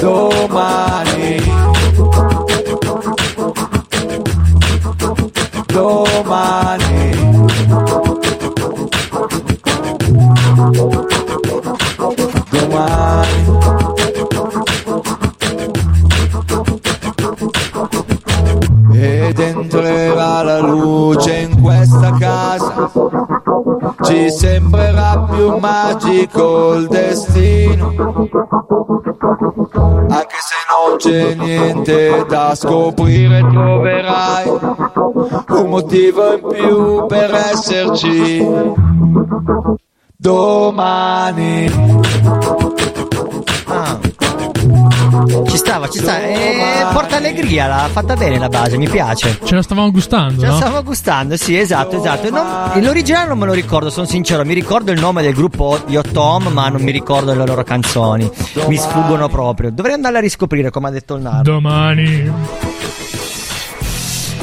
[0.00, 1.01] Domani
[24.12, 27.94] ci sembrerà più magico il destino.
[30.08, 34.48] Anche se non c'è niente da scoprire, troverai
[35.48, 38.46] un motivo in più per esserci.
[40.16, 41.70] Domani.
[45.48, 46.20] Ci stava, ci sta.
[46.22, 49.38] E porta allegria, l'ha fatta bene la base, mi piace.
[49.44, 50.56] Ce la stavamo gustando, Ce la no?
[50.58, 52.30] stavo gustando, sì, esatto, esatto.
[52.30, 54.44] Non- l'originale non me lo ricordo, sono sincero.
[54.44, 58.30] Mi ricordo il nome del gruppo Io Tom, ma non mi ricordo le loro canzoni.
[58.66, 59.70] Mi sfuggono proprio.
[59.70, 61.50] Dovrei andarle a riscoprire, come ha detto il Nardo.
[61.52, 62.30] Domani.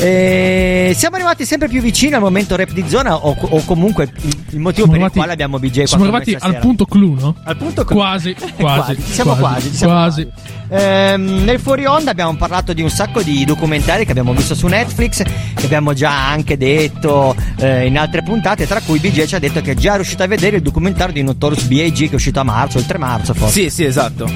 [0.02, 4.10] E siamo arrivati sempre più vicino al momento rap di zona, o, o comunque
[4.52, 7.36] il, motivo Siamo per arrivati- il quale abbiamo BJ Siamo arrivati al punto clou, no?
[7.44, 9.02] Al punto Quasi, quasi.
[9.02, 10.28] Siamo quasi, siamo quasi.
[10.70, 14.68] Ehm, nel fuori onda abbiamo parlato di un sacco di documentari che abbiamo visto su
[14.68, 19.40] Netflix, che abbiamo già anche detto eh, in altre puntate, tra cui BJ ci ha
[19.40, 22.06] detto che è già riuscito a vedere il documentario di Notorious B.I.G.
[22.06, 23.64] che è uscito a marzo, il 3 marzo forse.
[23.64, 24.30] Sì, sì, esatto.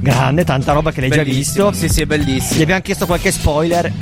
[0.00, 1.70] Grande, tanta roba che l'hai già Bellissimo.
[1.70, 1.86] visto.
[1.86, 2.58] Sì, sì, è bellissimo.
[2.58, 3.92] Gli abbiamo chiesto qualche spoiler.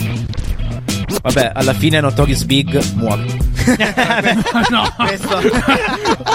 [1.23, 3.25] Vabbè, alla fine Notorious Big muore.
[4.71, 4.85] no.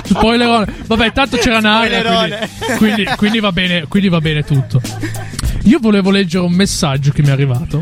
[0.04, 0.74] Spoilerone.
[0.86, 2.50] Vabbè, tanto c'era Spoilerone.
[2.78, 4.82] quindi, quindi, quindi va bene, quindi va bene tutto.
[5.64, 7.82] Io volevo leggere un messaggio che mi è arrivato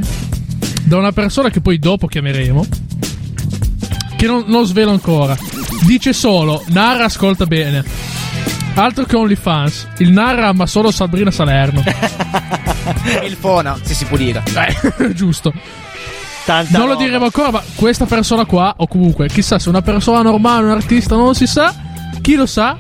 [0.84, 2.65] da una persona che poi dopo chiameremo.
[4.15, 5.38] Che non, non svelo ancora.
[5.86, 7.84] Dice solo: Nara ascolta bene.
[8.75, 9.88] Altro che OnlyFans.
[9.97, 11.84] Il Nara ama solo Sabrina Salerno.
[13.23, 14.43] Il Fona, se si può dire.
[14.97, 15.53] Eh, giusto.
[16.45, 17.06] Tanta non lo roba.
[17.06, 21.15] diremo ancora, ma questa persona qua, o comunque, chissà se una persona normale, un artista,
[21.15, 21.73] non si sa.
[22.21, 22.77] Chi lo sa?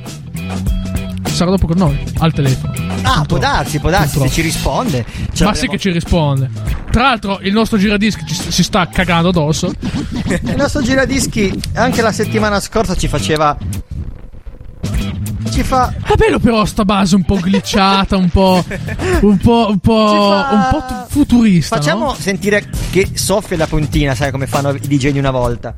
[1.31, 2.73] Sarà dopo con noi, al telefono.
[3.03, 5.05] Ah, può darsi, può darsi, se ci risponde.
[5.33, 6.49] Ce Ma sì che ci risponde.
[6.91, 9.73] Tra l'altro, il nostro giradischi ci- si sta cagando addosso.
[10.43, 13.57] Il nostro giradischi anche la settimana scorsa ci faceva.
[15.53, 15.93] Ci fa.
[16.03, 18.63] È bello però sta base un po' glitchata, un po'.
[19.21, 19.67] un po'.
[19.69, 20.45] un po'.
[20.51, 21.75] un po' tu- futurista.
[21.75, 22.13] Facciamo no?
[22.15, 25.75] sentire che soffia la puntina, sai come fanno i DJ di una volta.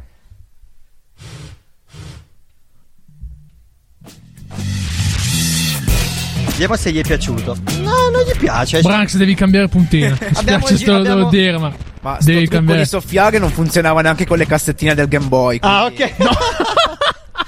[6.52, 7.58] Vediamo se gli è piaciuto.
[7.80, 8.80] No, non gli piace.
[8.82, 10.16] Branks, devi cambiare puntina.
[10.20, 11.74] Mi Abbiamo spiace se te lo gi- devo abbiamo- dire, ma.
[12.02, 12.82] Ma devi cambiare.
[12.82, 15.58] di soffiare non funzionava neanche con le cassettine del Game Boy.
[15.62, 16.14] Ah, ok.
[16.18, 16.30] No,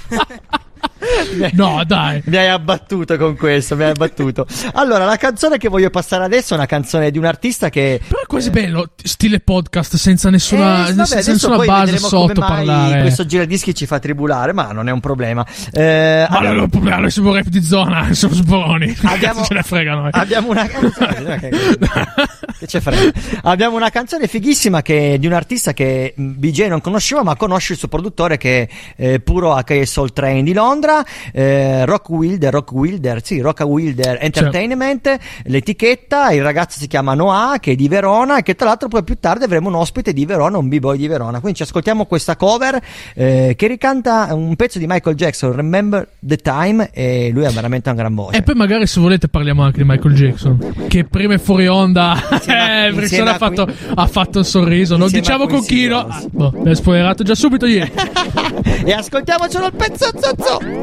[1.85, 2.21] dai.
[2.25, 4.45] Mi hai abbattuto con questo, mi hai abbattuto.
[4.73, 7.99] Allora, la canzone che voglio passare adesso è una canzone di un artista che.
[8.07, 13.01] Però è quasi bello, stile podcast, senza nessuna, Eh, vabbè, senza nessuna base sotto parlare.
[13.01, 15.45] Questo giradischi ci fa tribulare, ma non è un problema.
[15.71, 18.95] Eh, Ma allora, non è un problema, noi siamo rap di zona, siamo sboroni.
[19.03, 20.09] Abbiamo- ce ne frega noi.
[20.13, 21.49] Abbiamo una canzone.
[22.59, 23.11] che ce frega.
[23.43, 27.79] Abbiamo una canzone fighissima che di un artista che BJ non conosceva, ma conosce il
[27.79, 30.66] suo produttore che è eh, puro HK Soul Train di Londra.
[31.31, 35.17] Eh, Rock Wilder, Rock Wilder, sì, Rock Wilder Entertainment.
[35.43, 39.03] L'etichetta, il ragazzo si chiama Noah, che è di Verona, e che tra l'altro poi
[39.03, 41.39] più tardi avremo un ospite di Verona, un b-boy di Verona.
[41.39, 42.79] Quindi ci ascoltiamo questa cover
[43.13, 47.89] eh, che ricanta un pezzo di Michael Jackson, Remember the Time, e lui ha veramente
[47.89, 48.37] una gran voce.
[48.37, 52.15] E poi magari se volete parliamo anche di Michael Jackson, che prima è fuori onda,
[52.47, 55.99] eh, ha fatto, ha fatto un sorriso, non diciamo con chi, no?
[55.99, 57.91] Ah, boh, l'hai spoilerato già subito ieri.
[58.85, 60.56] e ascoltiamocelo il pezzo zozzo.
[60.59, 60.73] Do you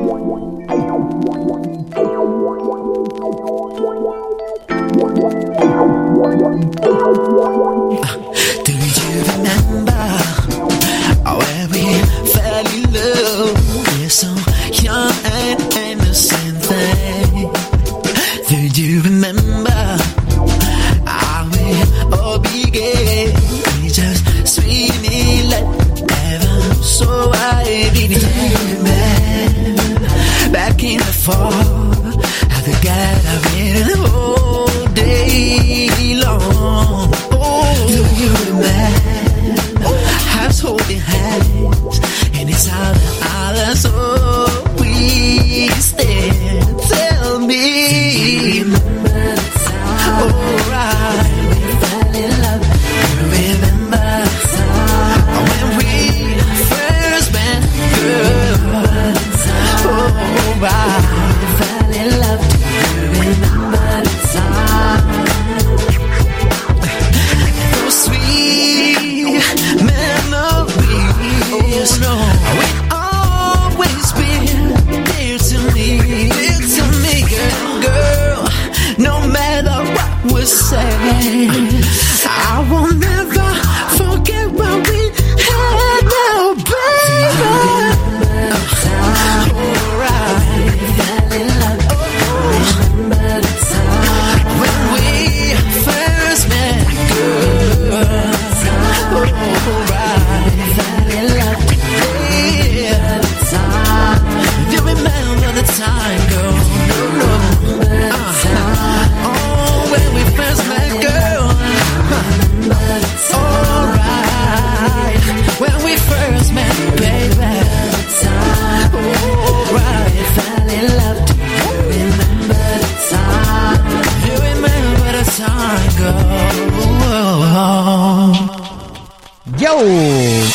[9.33, 10.05] remember
[11.27, 11.83] where we
[12.31, 13.59] fell in love?
[13.99, 14.31] We're so
[14.81, 17.53] young and innocent then.
[18.49, 19.99] Do you remember
[21.05, 21.83] how we
[22.17, 22.54] all began?
[31.25, 31.53] far.
[32.51, 33.73] I could get away
[34.13, 37.09] all day long.
[37.33, 39.87] Oh, do you remember?
[39.87, 40.21] Oh.
[40.63, 41.99] Holding hands,
[42.33, 44.24] and it's out of our soul.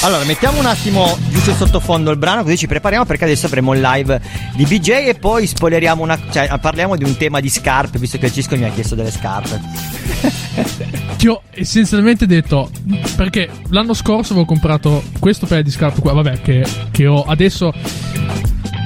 [0.01, 3.81] Allora, mettiamo un attimo giusto sottofondo il brano, così ci prepariamo perché adesso avremo il
[3.81, 4.21] live
[4.55, 6.17] di BJ e poi spoileriamo una.
[6.31, 9.11] cioè parliamo di un tema di scarpe, visto che il Cisco mi ha chiesto delle
[9.11, 9.59] scarpe.
[11.17, 12.69] Ti ho essenzialmente detto
[13.17, 17.73] perché l'anno scorso avevo comprato questo paio di scarpe qua, vabbè, che, che ho adesso.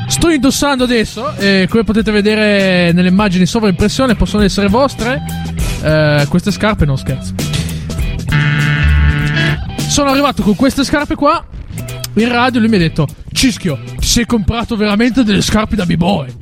[0.08, 5.22] Sto indossando adesso, e come potete vedere nelle immagini sovraimpressione, possono essere vostre.
[5.84, 7.53] Eh, queste scarpe, non scherzo.
[9.94, 11.46] Sono arrivato con queste scarpe qua.
[12.16, 16.34] In radio lui mi ha detto: Cischio, ti sei comprato veramente delle scarpe da B-boy.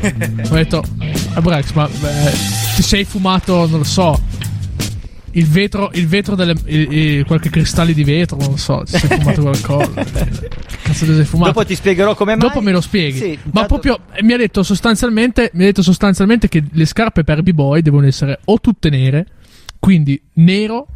[0.50, 0.82] Ho detto:
[1.34, 2.32] "Ah, Brex, ma beh,
[2.74, 4.20] ti sei fumato, non lo so.
[5.32, 6.54] Il vetro, il vetro delle.
[6.64, 8.82] il- il- qualche cristalli di vetro, non lo so.
[8.84, 9.90] Ti sei fumato qualcosa.
[10.82, 11.52] Cazzo ti sei fumato?
[11.52, 12.48] Dopo ti spiegherò come mai.
[12.48, 13.18] Dopo me lo spieghi.
[13.18, 15.50] Sì, Ma proprio eh, mi ha detto sostanzialmente.
[15.54, 19.26] Mi ha detto sostanzialmente che le scarpe per B-boy devono essere o tutte nere,
[19.78, 20.88] quindi nero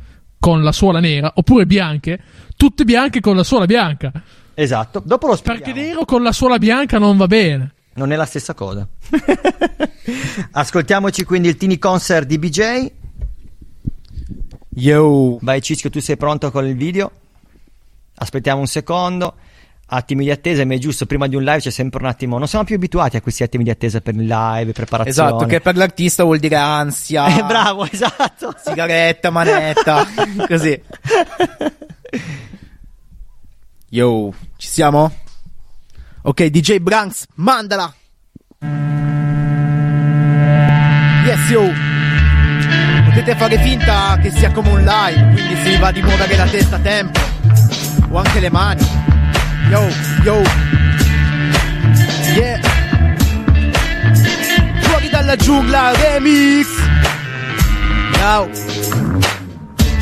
[0.45, 2.21] con la suola nera, oppure bianche,
[2.55, 4.13] tutte bianche con la suola bianca.
[4.53, 5.03] Esatto.
[5.03, 5.73] Dopo lo spieghiamo.
[5.73, 7.73] Perché nero con la suola bianca non va bene.
[7.95, 8.87] Non è la stessa cosa.
[10.53, 12.93] Ascoltiamoci quindi il Tini Concert di BJ.
[14.75, 15.39] Yo.
[15.41, 17.11] Vai Cischio, tu sei pronto con il video?
[18.17, 19.37] Aspettiamo un secondo.
[19.87, 22.39] Attimi di attesa, ma è giusto, prima di un live c'è sempre un attimo.
[22.39, 25.29] Non siamo più abituati a questi attimi di attesa per il live, preparazione.
[25.29, 27.27] Esatto, che per l'artista vuol dire ansia.
[27.37, 28.55] Eh, bravo, esatto.
[28.65, 30.07] Sigaretta, manetta,
[30.49, 30.81] così.
[33.91, 35.13] Yo, ci siamo?
[36.23, 37.93] Ok, DJ Branks, mandala!
[41.25, 41.71] Yes, yo!
[43.05, 46.77] Potete fare finta che sia come un live, quindi si va di muovere la testa
[46.77, 47.21] a tempo.
[48.11, 49.05] O anche le mani.
[49.71, 49.89] Yo,
[50.25, 50.43] yo.
[52.35, 52.61] Yeah.
[54.81, 56.69] Fuori dalla giungla, remix.
[58.19, 59.04] Yo.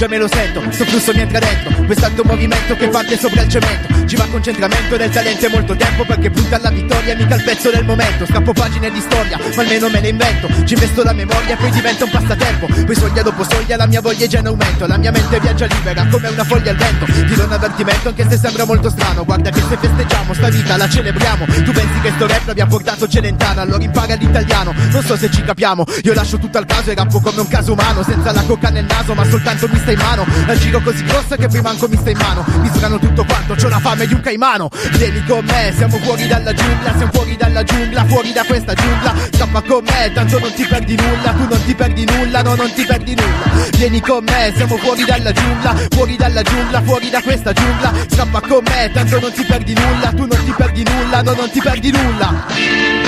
[0.02, 3.48] Già me lo sento, sto flusso mi entra dentro Quest'altro movimento che parte sopra il
[3.48, 7.44] cemento Ci va concentramento del talento e molto tempo Perché punta alla vittoria, mica il
[7.44, 11.12] pezzo del momento Scappo pagine di storia, ma almeno me le invento Ci investo la
[11.12, 14.46] memoria, poi diventa un passatempo Poi soglia dopo soglia, la mia voglia è già in
[14.46, 18.08] aumento La mia mente viaggia libera, come una foglia al vento Ti do un avvertimento
[18.08, 22.00] anche se sembra molto strano Guarda che se festeggiamo, sta vita la celebriamo Tu pensi
[22.02, 26.12] che sto rap abbia portato Celentano Allora impara l'italiano, non so se ci capiamo Io
[26.12, 29.14] lascio tutto al caso e rappo come un caso umano Senza la coca nel naso,
[29.14, 30.26] ma soltanto mi sta in mano.
[30.46, 32.44] La giro così grossa che prima manco mi sta in mano.
[32.60, 34.68] Misurano tutto quanto, c'ho la fame di un caimano.
[34.92, 39.14] Vieni con me, siamo fuori dalla giungla Siamo fuori dalla giungla, fuori da questa giungla.
[39.32, 42.72] Scappa con me, tanto non ti perdi nulla Tu non ti perdi nulla, no non
[42.72, 43.70] ti perdi nulla.
[43.76, 47.92] Vieni con me, siamo fuori dalla giungla Fuori dalla giungla, fuori da questa giungla.
[48.08, 51.50] Scappa con me, tanto non ti perdi nulla Tu non ti perdi nulla, no non
[51.50, 52.44] ti perdi nulla.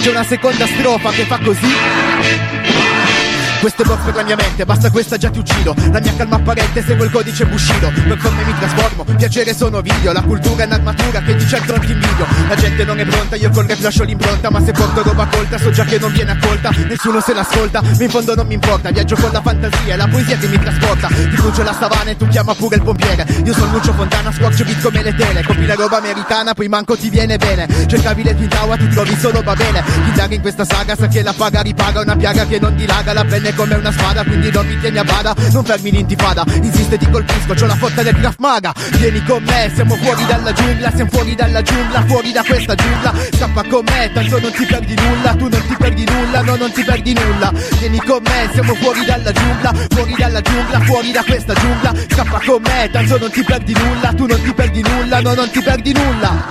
[0.01, 3.24] C'è una seconda strofa che fa così
[3.65, 5.75] questo è box per la mia mente, basta questa già ti uccido.
[5.91, 7.91] La mia calma apparente, seguo il codice Bushido.
[7.91, 10.13] Per come mi trasformo, piacere sono video.
[10.13, 12.27] La cultura è un'armatura che di certo non ti invidio.
[12.47, 15.57] La gente non è pronta, io col rap lascio l'impronta Ma se porto roba colta,
[15.57, 16.73] so già che non viene accolta.
[16.87, 18.91] Nessuno se l'ascolta, ma in fondo non mi importa.
[18.91, 21.09] Viaggio con la fantasia, è la poesia che mi trasporta.
[21.09, 23.25] Ti brucio la savana e tu chiama pure il pompiere.
[23.47, 25.43] Io sono Lucio Fontana, squarcio beat come le tele.
[25.43, 27.67] Copi la roba americana, poi manco ti viene bene.
[27.87, 31.23] Cercavi le Twin Tower, ti trovi solo va bene Chi in questa saga sa che
[31.23, 34.67] la paga ripaga Una piaga che non dilaga, la pelle come una spada Quindi non
[34.67, 38.35] mi tieni a bada, non fermi l'intifada Insiste ti colpisco, c'ho la fotta del Krav
[38.39, 38.73] Maga.
[38.99, 43.13] Vieni con me, siamo fuori dalla giungla Siamo fuori dalla giungla, fuori da questa giungla.
[43.37, 46.73] Scappa con me, tanto non ti perdi nulla Tu non ti perdi nulla, no non
[46.73, 47.53] ti perdi nulla.
[47.79, 51.93] Vieni con me, siamo fuori dalla giungla Fuori dalla giungla, fuori da questa giungla.
[52.09, 55.51] Scappa con me, tanto non ti perdi nulla Tu non ti perdi nulla, no non
[55.51, 56.47] ti perdi nulla.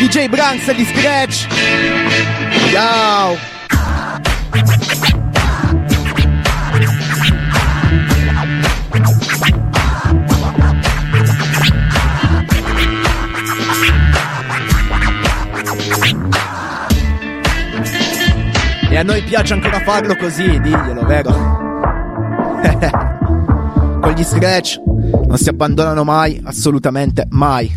[0.00, 1.46] DJ Branks e gli Scratch.
[2.72, 3.36] Ciao
[19.02, 21.30] a noi piace ancora farlo così, diglielo, vero?
[24.00, 24.80] Con gli scratch
[25.26, 27.70] non si abbandonano mai, assolutamente mai.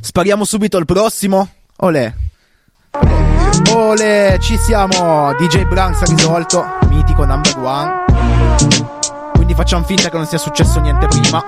[0.00, 1.48] Spariamo subito al prossimo?
[1.78, 2.12] Olè.
[3.74, 5.34] Ole, ci siamo!
[5.34, 7.90] DJ Branks ha risolto, mitico number one.
[9.32, 11.42] Quindi facciamo finta che non sia successo niente prima.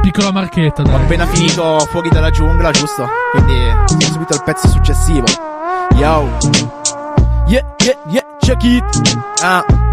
[0.00, 0.94] Piccola marchetta, Ho dai.
[0.94, 3.06] appena finito fuori dalla giungla, giusto?
[3.32, 3.54] Quindi
[4.06, 5.26] subito al pezzo successivo.
[5.96, 7.01] Yo.
[7.48, 8.84] Yeah, yeah, yeah, check it.
[9.42, 9.91] Ah.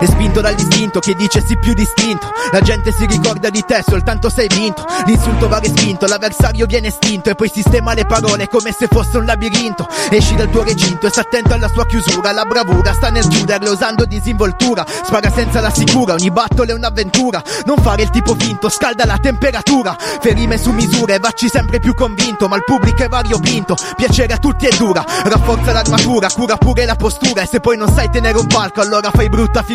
[0.00, 2.30] E spinto dall'istinto che dice sì più distinto.
[2.50, 4.84] La gente si ricorda di te soltanto se hai vinto.
[5.06, 7.30] L'insulto va respinto, l'avversario viene estinto.
[7.30, 9.86] E poi sistema le parole come se fosse un labirinto.
[10.10, 12.32] Esci dal tuo recinto e sta attento alla sua chiusura.
[12.32, 14.84] La bravura sta nel chiuderlo usando disinvoltura.
[15.04, 17.42] Spara senza la sicura, ogni battle è un'avventura.
[17.66, 19.96] Non fare il tipo finto, scalda la temperatura.
[20.20, 22.48] Ferime su misure, vacci sempre più convinto.
[22.48, 25.04] Ma il pubblico è variopinto, piacere a tutti è dura.
[25.24, 27.42] Rafforza l'armatura, cura pure la postura.
[27.42, 29.73] E se poi non sai tenere un palco allora fai brutta figura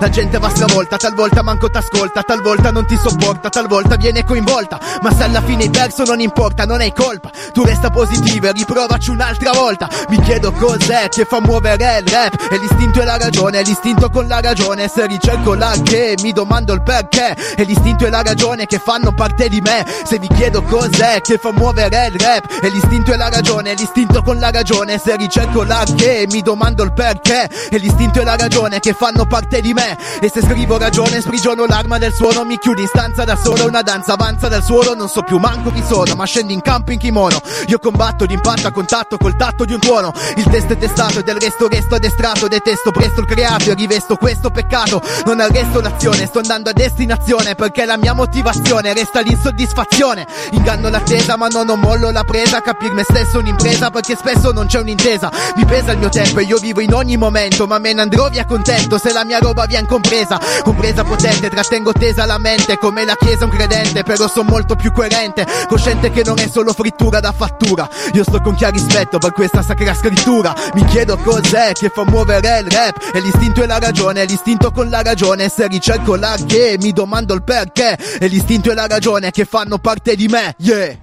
[0.00, 4.78] La gente va stravolta, talvolta manco t'ascolta Talvolta non ti sopporta, talvolta viene coinvolta.
[5.00, 7.30] Ma se alla fine hai perso non importa, non hai colpa.
[7.52, 9.88] Tu resta positivo e riprovaci un'altra volta.
[10.08, 12.48] Mi chiedo cos'è che fa muovere il rap.
[12.50, 14.88] E l'istinto è la ragione, l'istinto con la ragione.
[14.88, 17.34] Se ricerco la che, mi domando il perché.
[17.56, 19.86] E l'istinto è la ragione che fanno parte di me.
[20.04, 22.62] Se vi chiedo cos'è che fa muovere il rap.
[22.62, 24.98] E l'istinto è la ragione, l'istinto con la ragione.
[24.98, 27.48] Se ricerco la che, mi domando il perché.
[27.70, 29.96] E l'istinto è la ragione che fanno parte di me.
[30.20, 32.44] E se scrivo ragione sprigiono l'arma del suono.
[32.44, 34.94] Mi chiudo in stanza da solo, una danza avanza dal suolo.
[34.94, 37.40] Non so più manco chi sono, ma scendi in campo in kimono.
[37.66, 40.12] Io combatto d'impatto a contatto col tatto di un tuono.
[40.36, 42.48] Il test è testato e del resto resto addestrato.
[42.48, 45.02] Detesto presto il creato e rivesto questo peccato.
[45.24, 50.26] Non arresto l'azione, sto andando a destinazione Perché la mia motivazione resta l'insoddisfazione.
[50.52, 52.60] Inganno l'attesa ma non ho mollo la presa.
[52.60, 55.30] Capir me stesso è un'impresa perché spesso non c'è un'intesa.
[55.56, 58.28] Mi pesa il mio tempo e io vivo in ogni momento Ma me ne andrò
[58.28, 60.38] via contento se la mia roba viene compresa.
[60.62, 64.92] Compresa potente, trattengo tesa la mente Come la chiesa un credente, però sono molto più
[64.92, 65.46] coerente.
[65.66, 67.88] Cosciente che non è solo frittura da fattura.
[68.12, 70.54] Io sto con chiaro rispetto per questa sacra scrittura.
[70.74, 73.10] Mi chiedo cos'è che fa muovere il rap.
[73.14, 75.48] E l'istinto è la ragione, l'istinto con la ragione.
[75.48, 77.96] Se ricerco la che, mi domando il perché.
[78.18, 80.96] E l'istinto è la ragione che fanno parte di me, yeah.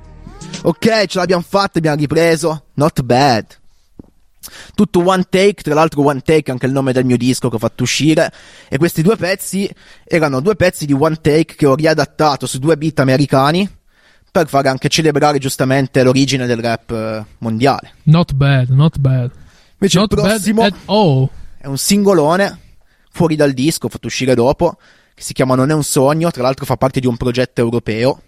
[0.64, 2.66] Ok, ce l'abbiamo fatta, abbiamo ripreso.
[2.76, 3.64] Not bad
[4.74, 7.56] tutto one take, tra l'altro one take è anche il nome del mio disco che
[7.56, 8.32] ho fatto uscire
[8.68, 9.70] e questi due pezzi
[10.04, 13.70] erano due pezzi di one take che ho riadattato su due beat americani
[14.32, 17.94] per fare anche celebrare giustamente l'origine del rap eh, mondiale.
[18.04, 19.32] Not bad, not bad.
[19.80, 21.30] Invece Not il prossimo bad at all.
[21.58, 22.60] è un singolone
[23.12, 24.78] fuori dal disco, fatto uscire dopo,
[25.14, 28.22] che si chiama Non è un sogno, tra l'altro fa parte di un progetto europeo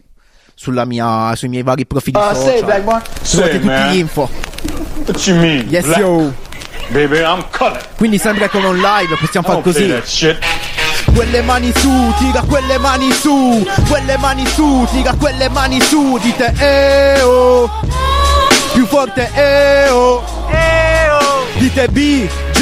[0.56, 2.64] sulla mia, sui miei vari profili Uh, social.
[2.64, 3.04] Blackmore.
[3.24, 4.87] Trovate Say, tutti info.
[5.08, 5.68] What you mean?
[5.70, 6.00] Yes, Black?
[6.00, 6.34] yo.
[6.92, 7.82] Baby, I'm coming.
[7.96, 9.88] Quindi sembra come un live, possiamo don't play così.
[9.88, 10.38] that shit.
[11.14, 16.54] Quelle mani su, tira quelle mani su, quelle mani su, tira quelle mani su, dite
[16.60, 17.70] eh oh.
[18.74, 20.24] Più forte eh oh.
[21.58, 22.62] Dite BJ.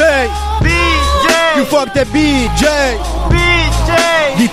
[0.62, 1.54] BJ.
[1.56, 2.98] Più forte BJ.
[3.28, 3.55] BJ.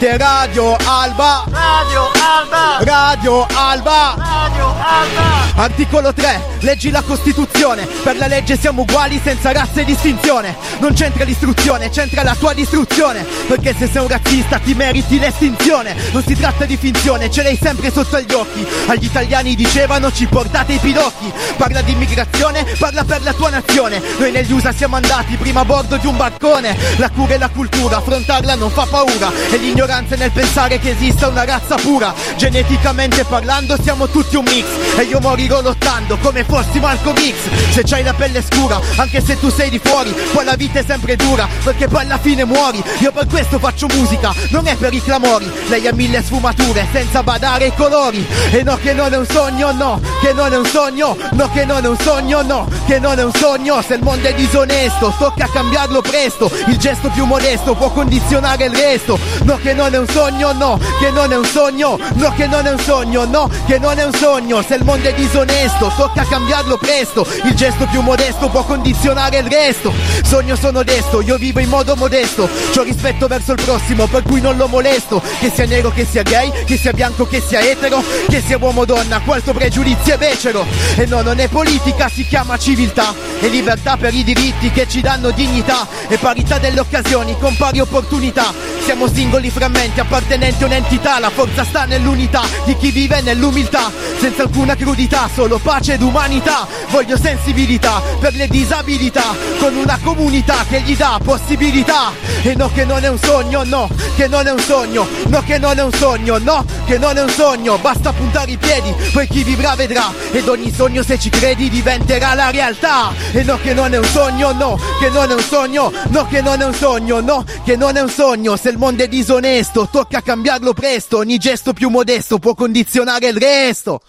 [0.03, 1.45] Dite Radio Alba.
[1.49, 2.79] Radio Alba.
[2.81, 4.15] Radio Alba.
[4.17, 5.53] Radio Alba.
[5.55, 7.87] Articolo 3, leggi la Costituzione.
[7.87, 10.57] Per la legge siamo uguali senza razza e distinzione.
[10.81, 13.25] Non c'entra l'istruzione, c'entra la tua distruzione.
[13.47, 15.95] Perché se sei un razzista ti meriti l'estinzione.
[16.11, 18.67] Non si tratta di finzione, ce l'hai sempre sotto gli occhi.
[18.87, 21.33] Agli italiani dicevano ci portate i pidocchi.
[21.57, 24.03] Parla di immigrazione, parla per la tua nazione.
[24.19, 26.77] Noi negli USA siamo andati prima a bordo di un barcone.
[26.97, 29.31] La cura e la cultura, affrontarla non fa paura.
[29.51, 32.15] E l'ignoranza è nel pensare che esista una razza pura.
[32.37, 34.65] Geneticamente parlando siamo tutti un mix.
[34.97, 37.73] E io morirò lottando come fossi Malcolm X.
[37.73, 40.85] Se c'hai la pelle scura, anche se tu sei di fuori, poi la vita è
[40.87, 41.47] sempre dura.
[41.63, 42.83] Perché poi alla fine muori.
[43.01, 45.51] Io per questo faccio musica, non è per i clamori.
[45.69, 48.27] Lei ha mille sfumature senza badare ai colori.
[48.51, 51.65] E no, che non è un sogno, no, che non è un sogno, no, che
[51.67, 53.83] non è un sogno, no, che non è un sogno.
[53.83, 56.51] Se il mondo è disonesto, tocca cambiarlo presto.
[56.69, 59.19] Il gesto più modesto può condizionare il resto.
[59.43, 62.67] No, che non è un sogno, no, che non è un sogno, no, che non
[62.67, 64.63] è un sogno, no, che non è un sogno.
[64.63, 67.27] Se il mondo è disonesto, tocca cambiarlo presto.
[67.45, 69.93] Il gesto più modesto può condizionare il resto.
[70.25, 72.49] Sogno sono desto, io vivo in modo modesto.
[72.75, 75.23] C'ho rispetto verso il prossimo, per cui non lo molesto.
[75.41, 78.83] Che sia nero, che sia gay, che sia bianco, che sia etero, che sia uomo
[78.83, 80.67] o donna, quanto pregiudizio è becero.
[80.97, 83.15] E no, non è politica, si chiama civiltà.
[83.41, 85.87] E libertà per i diritti che ci danno dignità.
[86.09, 88.53] E parità delle occasioni con pari opportunità.
[88.85, 91.21] Siamo singoli frammenti appartenenti a un'entità.
[91.21, 93.93] La forza sta nell'unità di chi vive nell'umiltà.
[94.19, 96.67] Senza alcuna crudità, solo pace ed umanità.
[96.89, 99.23] Voglio sensibilità per le disabilità.
[99.61, 102.11] Con una comunità che gli dà possibilità.
[102.43, 105.07] E no, che non è un sogno, no, che non è un sogno.
[105.29, 107.79] No, che non è un sogno, no, che non è un sogno.
[107.79, 110.13] Basta puntare i piedi, poi chi vivrà vedrà.
[110.33, 113.13] Ed ogni sogno, se ci credi, diventerà la realtà.
[113.31, 115.93] E no, che non è un sogno, no, che non è un sogno.
[116.09, 118.57] No, che non è un sogno, no, che non è un sogno.
[118.57, 119.09] Se il mondo è
[119.53, 121.19] disonesto, tocca cambiarlo presto.
[121.19, 124.01] Ogni gesto più modesto può condizionare il resto.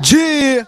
[0.00, 0.64] G.